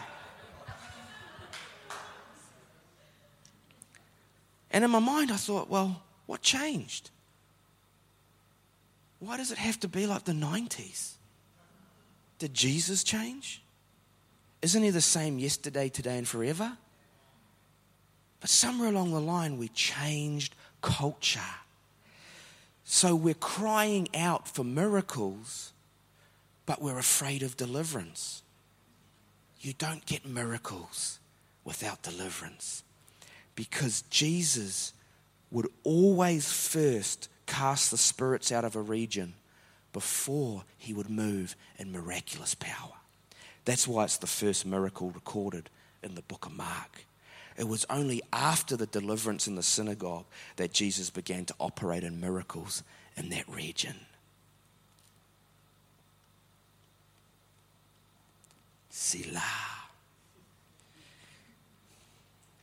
[4.71, 7.09] And in my mind, I thought, well, what changed?
[9.19, 11.13] Why does it have to be like the 90s?
[12.39, 13.63] Did Jesus change?
[14.61, 16.77] Isn't he the same yesterday, today, and forever?
[18.39, 21.39] But somewhere along the line, we changed culture.
[22.83, 25.73] So we're crying out for miracles,
[26.65, 28.43] but we're afraid of deliverance.
[29.59, 31.19] You don't get miracles
[31.65, 32.83] without deliverance
[33.55, 34.93] because Jesus
[35.51, 39.33] would always first cast the spirits out of a region
[39.93, 42.93] before he would move in miraculous power.
[43.65, 45.69] That's why it's the first miracle recorded
[46.03, 47.03] in the book of Mark.
[47.57, 50.25] It was only after the deliverance in the synagogue
[50.57, 52.83] that Jesus began to operate in miracles
[53.15, 53.95] in that region.
[58.91, 59.41] Selah.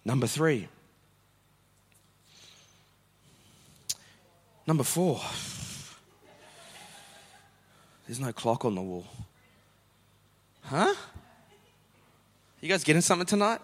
[0.04, 0.68] Number three.
[4.66, 5.20] Number four.
[8.06, 9.06] There's no clock on the wall.
[10.62, 10.94] Huh?
[12.60, 13.60] You guys getting something tonight?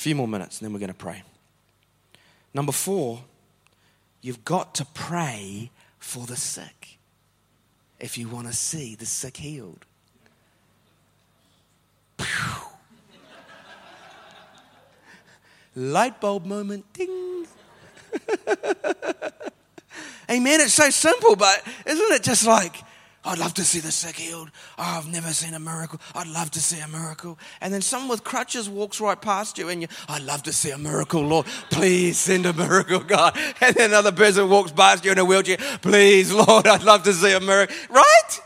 [0.00, 1.22] Few more minutes and then we're going to pray.
[2.54, 3.20] Number four,
[4.22, 6.96] you've got to pray for the sick
[7.98, 9.84] if you want to see the sick healed.
[15.76, 17.44] Light bulb moment, ding.
[20.30, 20.60] Amen.
[20.62, 22.74] It's so simple, but isn't it just like,
[23.22, 24.50] I'd love to see the sick healed.
[24.78, 26.00] Oh, I've never seen a miracle.
[26.14, 27.38] I'd love to see a miracle.
[27.60, 30.70] And then someone with crutches walks right past you and you, I'd love to see
[30.70, 31.44] a miracle, Lord.
[31.70, 33.38] Please send a miracle, God.
[33.60, 35.58] And then another person walks past you in a wheelchair.
[35.82, 37.76] Please, Lord, I'd love to see a miracle.
[37.90, 38.40] Right?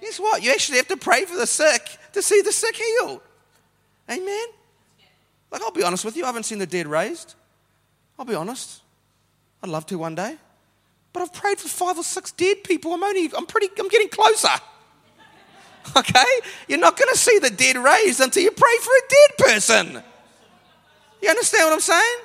[0.00, 0.42] Guess what?
[0.42, 3.20] You actually have to pray for the sick to see the sick healed.
[4.10, 4.46] Amen?
[5.50, 7.34] Like, I'll be honest with you, I haven't seen the dead raised.
[8.18, 8.80] I'll be honest.
[9.62, 10.36] I'd love to one day.
[11.12, 12.92] But I've prayed for five or six dead people.
[12.92, 14.48] I'm only, I'm pretty, I'm getting closer.
[15.96, 16.22] Okay?
[16.68, 20.02] You're not going to see the dead raised until you pray for a dead person.
[21.22, 22.18] You understand what I'm saying?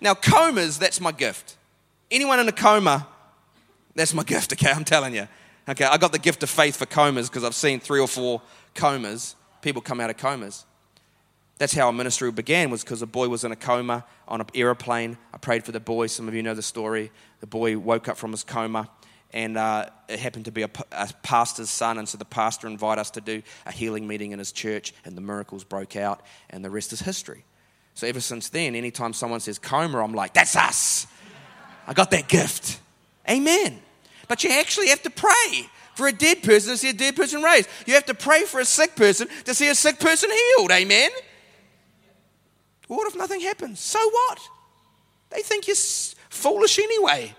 [0.00, 1.56] Now, comas, that's my gift.
[2.10, 3.06] Anyone in a coma,
[3.94, 4.70] that's my gift, okay?
[4.70, 5.28] I'm telling you.
[5.68, 8.40] Okay, I got the gift of faith for comas because I've seen three or four
[8.74, 10.64] comas, people come out of comas.
[11.58, 14.46] That's how our ministry began, was because a boy was in a coma on an
[14.54, 15.16] aeroplane.
[15.32, 16.06] I prayed for the boy.
[16.08, 17.10] Some of you know the story.
[17.40, 18.90] The boy woke up from his coma,
[19.32, 21.96] and uh, it happened to be a, a, pastor's son.
[21.96, 25.16] And so the pastor invited us to do a healing meeting in his church, and
[25.16, 27.44] the miracles broke out, and the rest is history.
[27.94, 31.06] So ever since then, anytime someone says coma, I'm like, that's us.
[31.86, 32.80] I got that gift.
[33.30, 33.80] Amen.
[34.28, 37.42] But you actually have to pray for a dead person to see a dead person
[37.42, 37.70] raised.
[37.86, 40.70] You have to pray for a sick person to see a sick person healed.
[40.70, 41.10] Amen.
[42.86, 43.80] What if nothing happens?
[43.80, 44.40] So what?
[45.30, 45.76] They think you're
[46.28, 47.34] foolish anyway.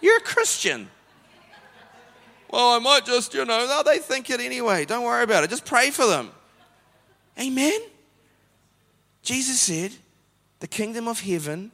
[0.00, 0.88] You're a Christian.
[2.50, 4.84] Well, I might just, you know, no, they think it anyway.
[4.84, 5.50] Don't worry about it.
[5.50, 6.30] Just pray for them.
[7.40, 7.80] Amen.
[9.22, 9.92] Jesus said,
[10.60, 11.72] The kingdom of heaven,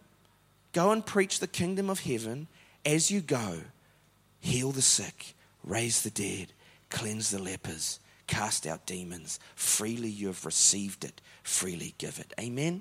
[0.73, 2.49] go and preach the kingdom of heaven
[2.85, 3.61] as you go.
[4.41, 5.35] Heal the sick,
[5.65, 6.53] raise the dead,
[6.89, 9.39] cleanse the lepers, cast out demons.
[9.55, 12.33] Freely you have received it, freely give it.
[12.41, 12.81] Amen.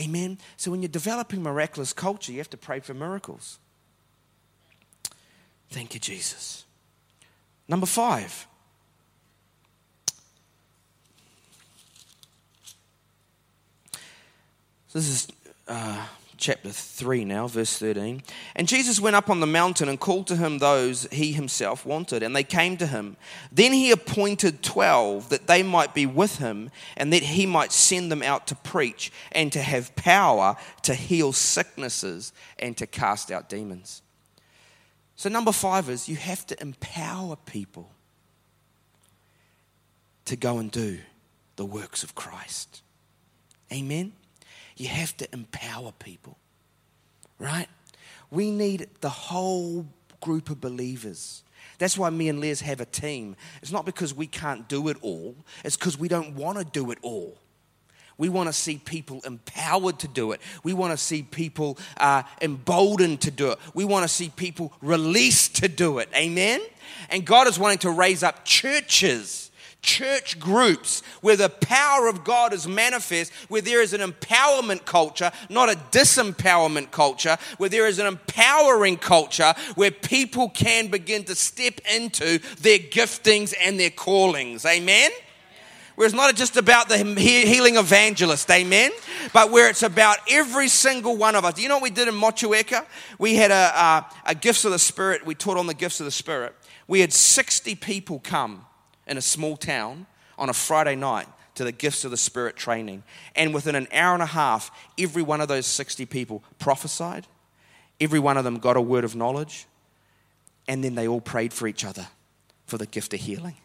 [0.00, 0.38] Amen.
[0.56, 3.58] So when you're developing miraculous culture, you have to pray for miracles.
[5.70, 6.64] Thank you, Jesus.
[7.68, 8.46] Number five.
[14.92, 15.28] This is
[15.68, 16.04] uh,
[16.40, 18.22] chapter 3 now, verse 13.
[18.56, 22.22] And Jesus went up on the mountain and called to him those he himself wanted,
[22.22, 23.16] and they came to him.
[23.52, 28.10] Then he appointed 12 that they might be with him, and that he might send
[28.10, 33.48] them out to preach and to have power to heal sicknesses and to cast out
[33.48, 34.02] demons.
[35.14, 37.90] So, number five is you have to empower people
[40.24, 40.98] to go and do
[41.56, 42.82] the works of Christ.
[43.72, 44.12] Amen.
[44.80, 46.38] You have to empower people,
[47.38, 47.66] right?
[48.30, 49.84] We need the whole
[50.22, 51.42] group of believers.
[51.76, 53.36] That's why me and Liz have a team.
[53.60, 56.90] It's not because we can't do it all, it's because we don't want to do
[56.92, 57.36] it all.
[58.16, 60.40] We want to see people empowered to do it.
[60.64, 63.58] We want to see people uh, emboldened to do it.
[63.74, 66.08] We want to see people released to do it.
[66.16, 66.62] Amen?
[67.10, 69.49] And God is wanting to raise up churches
[69.82, 75.30] church groups where the power of God is manifest, where there is an empowerment culture,
[75.48, 81.34] not a disempowerment culture, where there is an empowering culture where people can begin to
[81.34, 84.64] step into their giftings and their callings.
[84.64, 85.10] Amen?
[85.96, 88.90] Where it's not just about the healing evangelist, amen?
[89.34, 91.54] But where it's about every single one of us.
[91.54, 92.86] Do you know what we did in Motueka?
[93.18, 96.06] We had a, a, a Gifts of the Spirit, we taught on the Gifts of
[96.06, 96.54] the Spirit.
[96.88, 98.64] We had 60 people come
[99.10, 100.06] in a small town
[100.38, 103.02] on a Friday night to the gifts of the Spirit training.
[103.36, 107.26] And within an hour and a half, every one of those 60 people prophesied,
[108.00, 109.66] every one of them got a word of knowledge,
[110.68, 112.06] And then they all prayed for each other
[112.66, 113.56] for the gift of healing.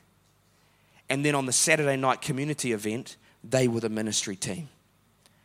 [1.08, 4.70] And then on the Saturday night community event, they were the ministry team.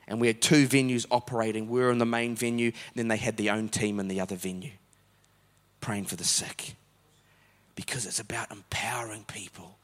[0.08, 1.68] And we had two venues operating.
[1.68, 4.36] We were in the main venue, then they had their own team in the other
[4.36, 4.72] venue,
[5.80, 6.74] praying for the sick.
[7.76, 9.76] Because it's about empowering people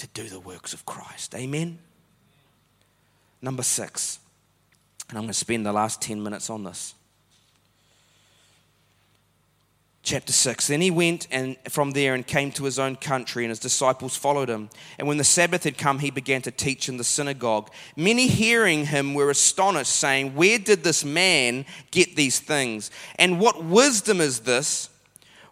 [0.00, 1.34] to do the works of Christ.
[1.34, 1.78] Amen?
[3.40, 4.18] Number six,
[5.08, 6.94] and I'm going to spend the last 10 minutes on this
[10.02, 10.66] chapter 6.
[10.66, 14.16] Then he went and from there and came to his own country, and his disciples
[14.16, 14.70] followed him.
[14.98, 17.70] And when the Sabbath had come, he began to teach in the synagogue.
[17.96, 22.90] Many hearing him were astonished, saying, Where did this man get these things?
[23.16, 24.88] And what wisdom is this?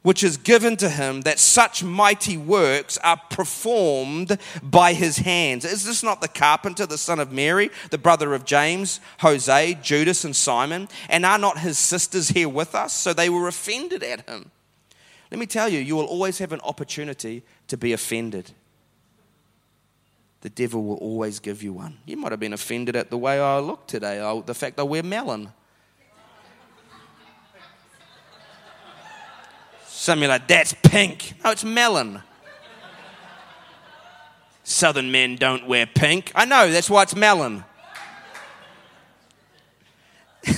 [0.03, 5.65] Which is given to him that such mighty works are performed by his hands.
[5.65, 10.25] Is this not the carpenter, the son of Mary, the brother of James, Jose, Judas,
[10.25, 10.89] and Simon?
[11.09, 12.93] And are not his sisters here with us?
[12.93, 14.51] So they were offended at him.
[15.31, 18.53] Let me tell you, you will always have an opportunity to be offended.
[20.41, 21.99] The devil will always give you one.
[22.07, 24.85] You might have been offended at the way I look today, oh, the fact I
[24.85, 25.53] wear melon.
[29.99, 31.35] Some of you like, that's pink.
[31.43, 32.23] No, it's melon.
[34.63, 36.31] Southern men don't wear pink.
[36.37, 37.65] I know, that's why it's melon.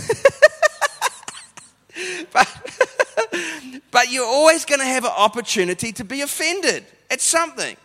[2.34, 2.48] but,
[3.90, 7.78] but you're always going to have an opportunity to be offended at something.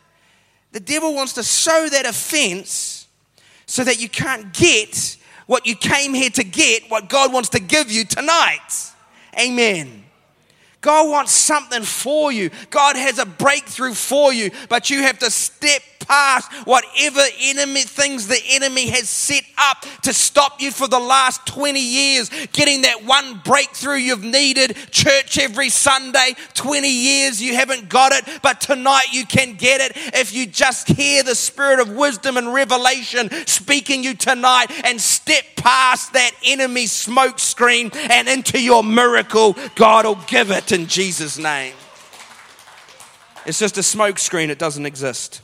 [0.73, 3.07] The devil wants to sow that offense
[3.65, 7.61] so that you can't get what you came here to get, what God wants to
[7.61, 8.91] give you tonight.
[9.39, 10.04] Amen.
[10.85, 12.51] God wants something for you.
[12.69, 18.27] God has a breakthrough for you, but you have to step past whatever enemy things
[18.27, 22.29] the enemy has set up to stop you for the last 20 years.
[22.51, 28.39] Getting that one breakthrough you've needed church every sunday 20 years you haven't got it
[28.41, 29.91] but tonight you can get it.
[30.15, 35.43] If you just hear the spirit of wisdom and revelation speaking you tonight and step
[35.55, 41.37] past that enemy smoke screen and into your miracle god will give it in jesus
[41.37, 41.73] name.
[43.45, 45.41] It's just a smoke screen it doesn't exist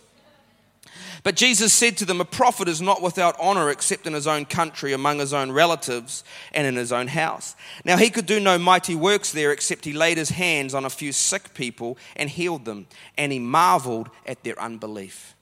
[1.24, 4.46] but Jesus said to them, A prophet is not without honor except in his own
[4.46, 7.56] country, among his own relatives, and in his own house.
[7.86, 10.90] Now he could do no mighty works there except he laid his hands on a
[10.90, 15.36] few sick people and healed them, and he marveled at their unbelief.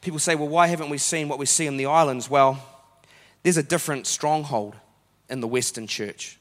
[0.00, 2.30] People say, Well, why haven't we seen what we see in the islands?
[2.30, 2.62] Well,
[3.42, 4.76] there's a different stronghold
[5.28, 6.38] in the Western church.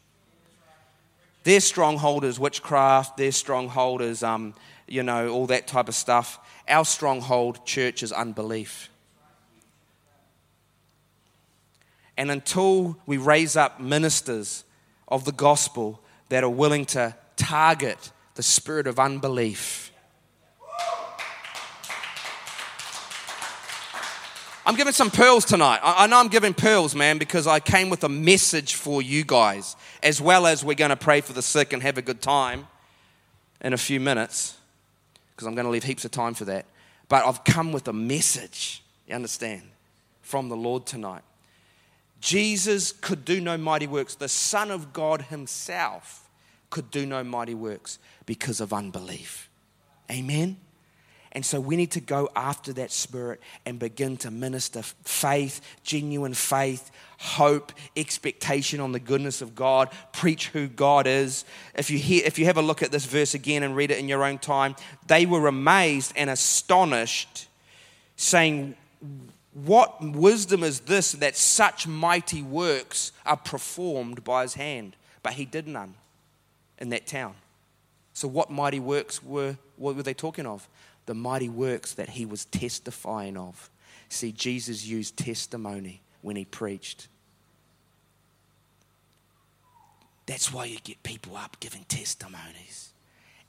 [1.44, 4.54] Their stronghold is witchcraft, their stronghold is, um,
[4.88, 6.40] you know, all that type of stuff.
[6.70, 8.90] Our stronghold, church, is unbelief.
[12.16, 14.64] And until we raise up ministers
[15.08, 16.00] of the gospel
[16.30, 19.92] that are willing to target the spirit of unbelief,
[24.64, 25.80] I'm giving some pearls tonight.
[25.82, 29.76] I know I'm giving pearls, man, because I came with a message for you guys,
[30.04, 32.68] as well as we're going to pray for the sick and have a good time
[33.62, 34.59] in a few minutes
[35.40, 36.66] because I'm going to leave heaps of time for that.
[37.08, 39.62] But I've come with a message, you understand,
[40.22, 41.22] from the Lord tonight.
[42.20, 44.16] Jesus could do no mighty works.
[44.16, 46.30] The Son of God Himself
[46.70, 49.50] could do no mighty works because of unbelief.
[50.12, 50.58] Amen?
[51.32, 56.34] And so we need to go after that spirit and begin to minister faith, genuine
[56.34, 61.46] faith, hope, expectation on the goodness of God, preach who God is.
[61.76, 64.00] If you, hear, if you have a look at this verse again and read it
[64.00, 64.76] in your own time,
[65.06, 67.48] they were amazed and astonished,
[68.16, 68.76] saying,
[69.54, 74.96] What wisdom is this that such mighty works are performed by his hand?
[75.22, 75.94] But he did none
[76.80, 77.36] in that town.
[78.14, 80.68] So, what mighty works were, what were they talking of?
[81.10, 83.72] The mighty works that he was testifying of.
[84.10, 87.08] See, Jesus used testimony when he preached.
[90.28, 92.94] That's why you get people up giving testimonies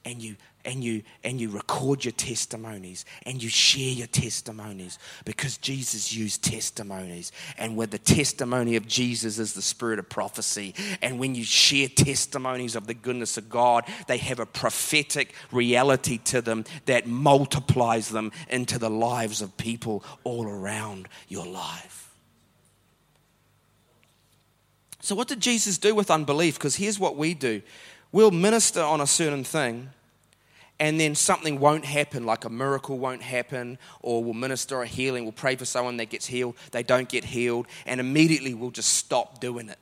[0.06, 5.56] and you and you and you record your testimonies and you share your testimonies because
[5.56, 7.32] Jesus used testimonies.
[7.58, 11.88] And where the testimony of Jesus is the spirit of prophecy and when you share
[11.88, 18.08] testimonies of the goodness of God they have a prophetic reality to them that multiplies
[18.08, 22.00] them into the lives of people all around your life.
[25.00, 26.58] So what did Jesus do with unbelief?
[26.58, 27.62] Because here's what we do.
[28.12, 29.90] We'll minister on a certain thing
[30.80, 35.24] and then something won't happen, like a miracle won't happen, or we'll minister a healing,
[35.24, 38.94] we'll pray for someone that gets healed, they don't get healed, and immediately we'll just
[38.94, 39.78] stop doing it.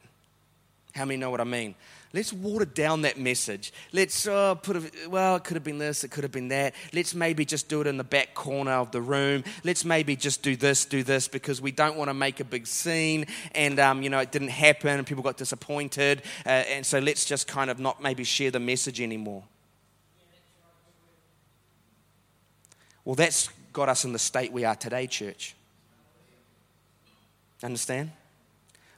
[0.94, 1.76] How many know what I mean?
[2.14, 3.70] Let's water down that message.
[3.92, 6.74] Let's uh, put a, well, it could have been this, it could have been that.
[6.92, 9.44] Let's maybe just do it in the back corner of the room.
[9.62, 12.66] Let's maybe just do this, do this, because we don't want to make a big
[12.66, 13.26] scene.
[13.55, 16.22] And, um, you know, it didn't happen and people got disappointed.
[16.46, 19.44] Uh, and so let's just kind of not maybe share the message anymore.
[23.09, 25.54] Well, that's got us in the state we are today, church.
[27.62, 28.11] Understand?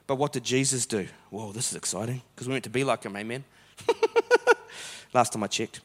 [0.05, 1.07] But what did Jesus do?
[1.29, 3.45] Whoa, this is exciting because we meant to be like him, amen?
[5.13, 5.79] Last time I checked.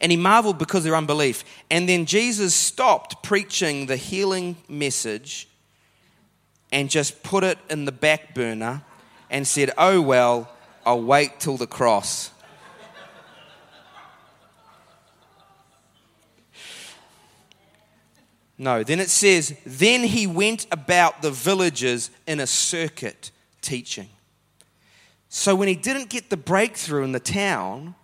[0.00, 1.42] And he marveled because of their unbelief.
[1.72, 5.48] And then Jesus stopped preaching the healing message
[6.70, 8.82] and just put it in the back burner
[9.28, 10.48] and said, Oh, well,
[10.86, 12.30] I'll wait till the cross.
[18.60, 23.30] No, then it says, then he went about the villages in a circuit
[23.62, 24.10] teaching.
[25.30, 27.94] So when he didn't get the breakthrough in the town,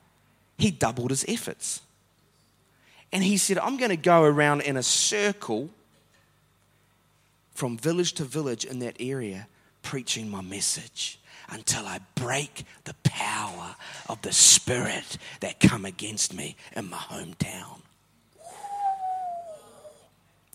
[0.57, 1.83] he doubled his efforts.
[3.13, 5.69] And he said, I'm going to go around in a circle
[7.53, 9.49] from village to village in that area
[9.83, 11.19] preaching my message
[11.51, 13.77] until I break the power
[14.09, 17.83] of the spirit that come against me in my hometown.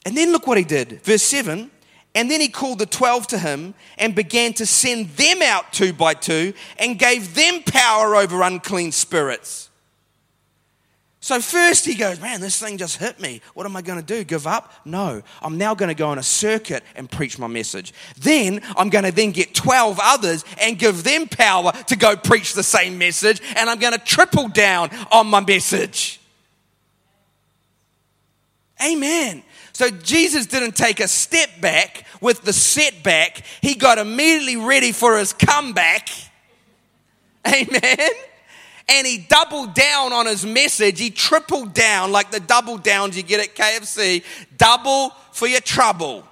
[0.06, 1.02] And then look what he did.
[1.04, 1.70] Verse 7
[2.16, 5.93] And then he called the 12 to him and began to send them out two
[5.93, 9.70] by two and gave them power over unclean spirits.
[11.24, 13.41] So, first he goes, Man, this thing just hit me.
[13.54, 14.24] What am I going to do?
[14.24, 14.74] Give up?
[14.86, 15.22] No.
[15.43, 17.93] I'm now going to go on a circuit and preach my message.
[18.18, 22.54] Then I'm going to then get 12 others and give them power to go preach
[22.56, 23.39] the same message.
[23.56, 26.21] And I'm going to triple down on my message.
[28.84, 29.44] Amen.
[29.74, 35.18] So Jesus didn't take a step back with the setback, he got immediately ready for
[35.18, 36.10] his comeback.
[37.48, 38.10] Amen.
[38.88, 41.00] And he doubled down on his message.
[41.00, 44.24] He tripled down like the double downs you get at KFC
[44.58, 46.28] double for your trouble.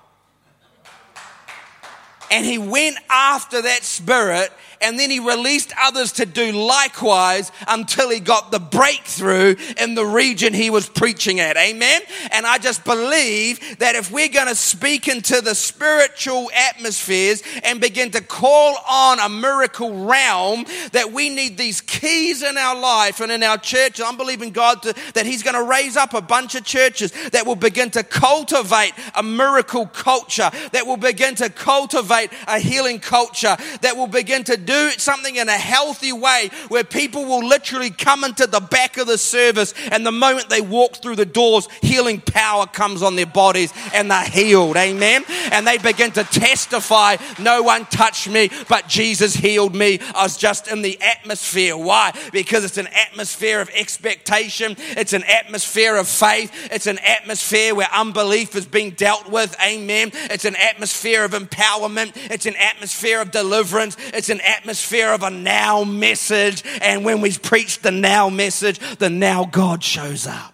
[2.30, 8.10] And he went after that spirit and then he released others to do likewise until
[8.10, 11.58] he got the breakthrough in the region he was preaching at.
[11.58, 12.02] Amen.
[12.32, 17.82] And I just believe that if we're going to speak into the spiritual atmospheres and
[17.82, 23.20] begin to call on a miracle realm, that we need these keys in our life
[23.20, 24.00] and in our church.
[24.04, 27.46] I'm believing God to, that He's going to raise up a bunch of churches that
[27.46, 33.58] will begin to cultivate a miracle culture, that will begin to cultivate a healing culture,
[33.82, 38.24] that will begin to do something in a healthy way where people will literally come
[38.24, 42.22] into the back of the service and the moment they walk through the doors, healing
[42.22, 44.78] power comes on their bodies and they're healed.
[44.78, 45.24] Amen.
[45.52, 50.00] And they begin to testify, no one touched me, but Jesus healed me.
[50.14, 51.76] I was just in the atmosphere.
[51.76, 52.14] Why?
[52.32, 54.76] Because it's an atmosphere of expectation.
[54.92, 56.52] It's an atmosphere of faith.
[56.72, 59.56] It's an atmosphere where unbelief is being dealt with.
[59.66, 60.12] Amen.
[60.14, 62.12] It's an atmosphere of empowerment.
[62.30, 63.98] It's an atmosphere of deliverance.
[64.14, 66.64] It's an atmosphere of a now message.
[66.82, 70.54] And when we preach the now message, the now God shows up.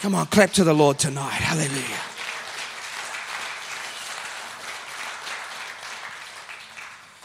[0.00, 1.30] Come on, clap to the Lord tonight.
[1.30, 2.13] Hallelujah.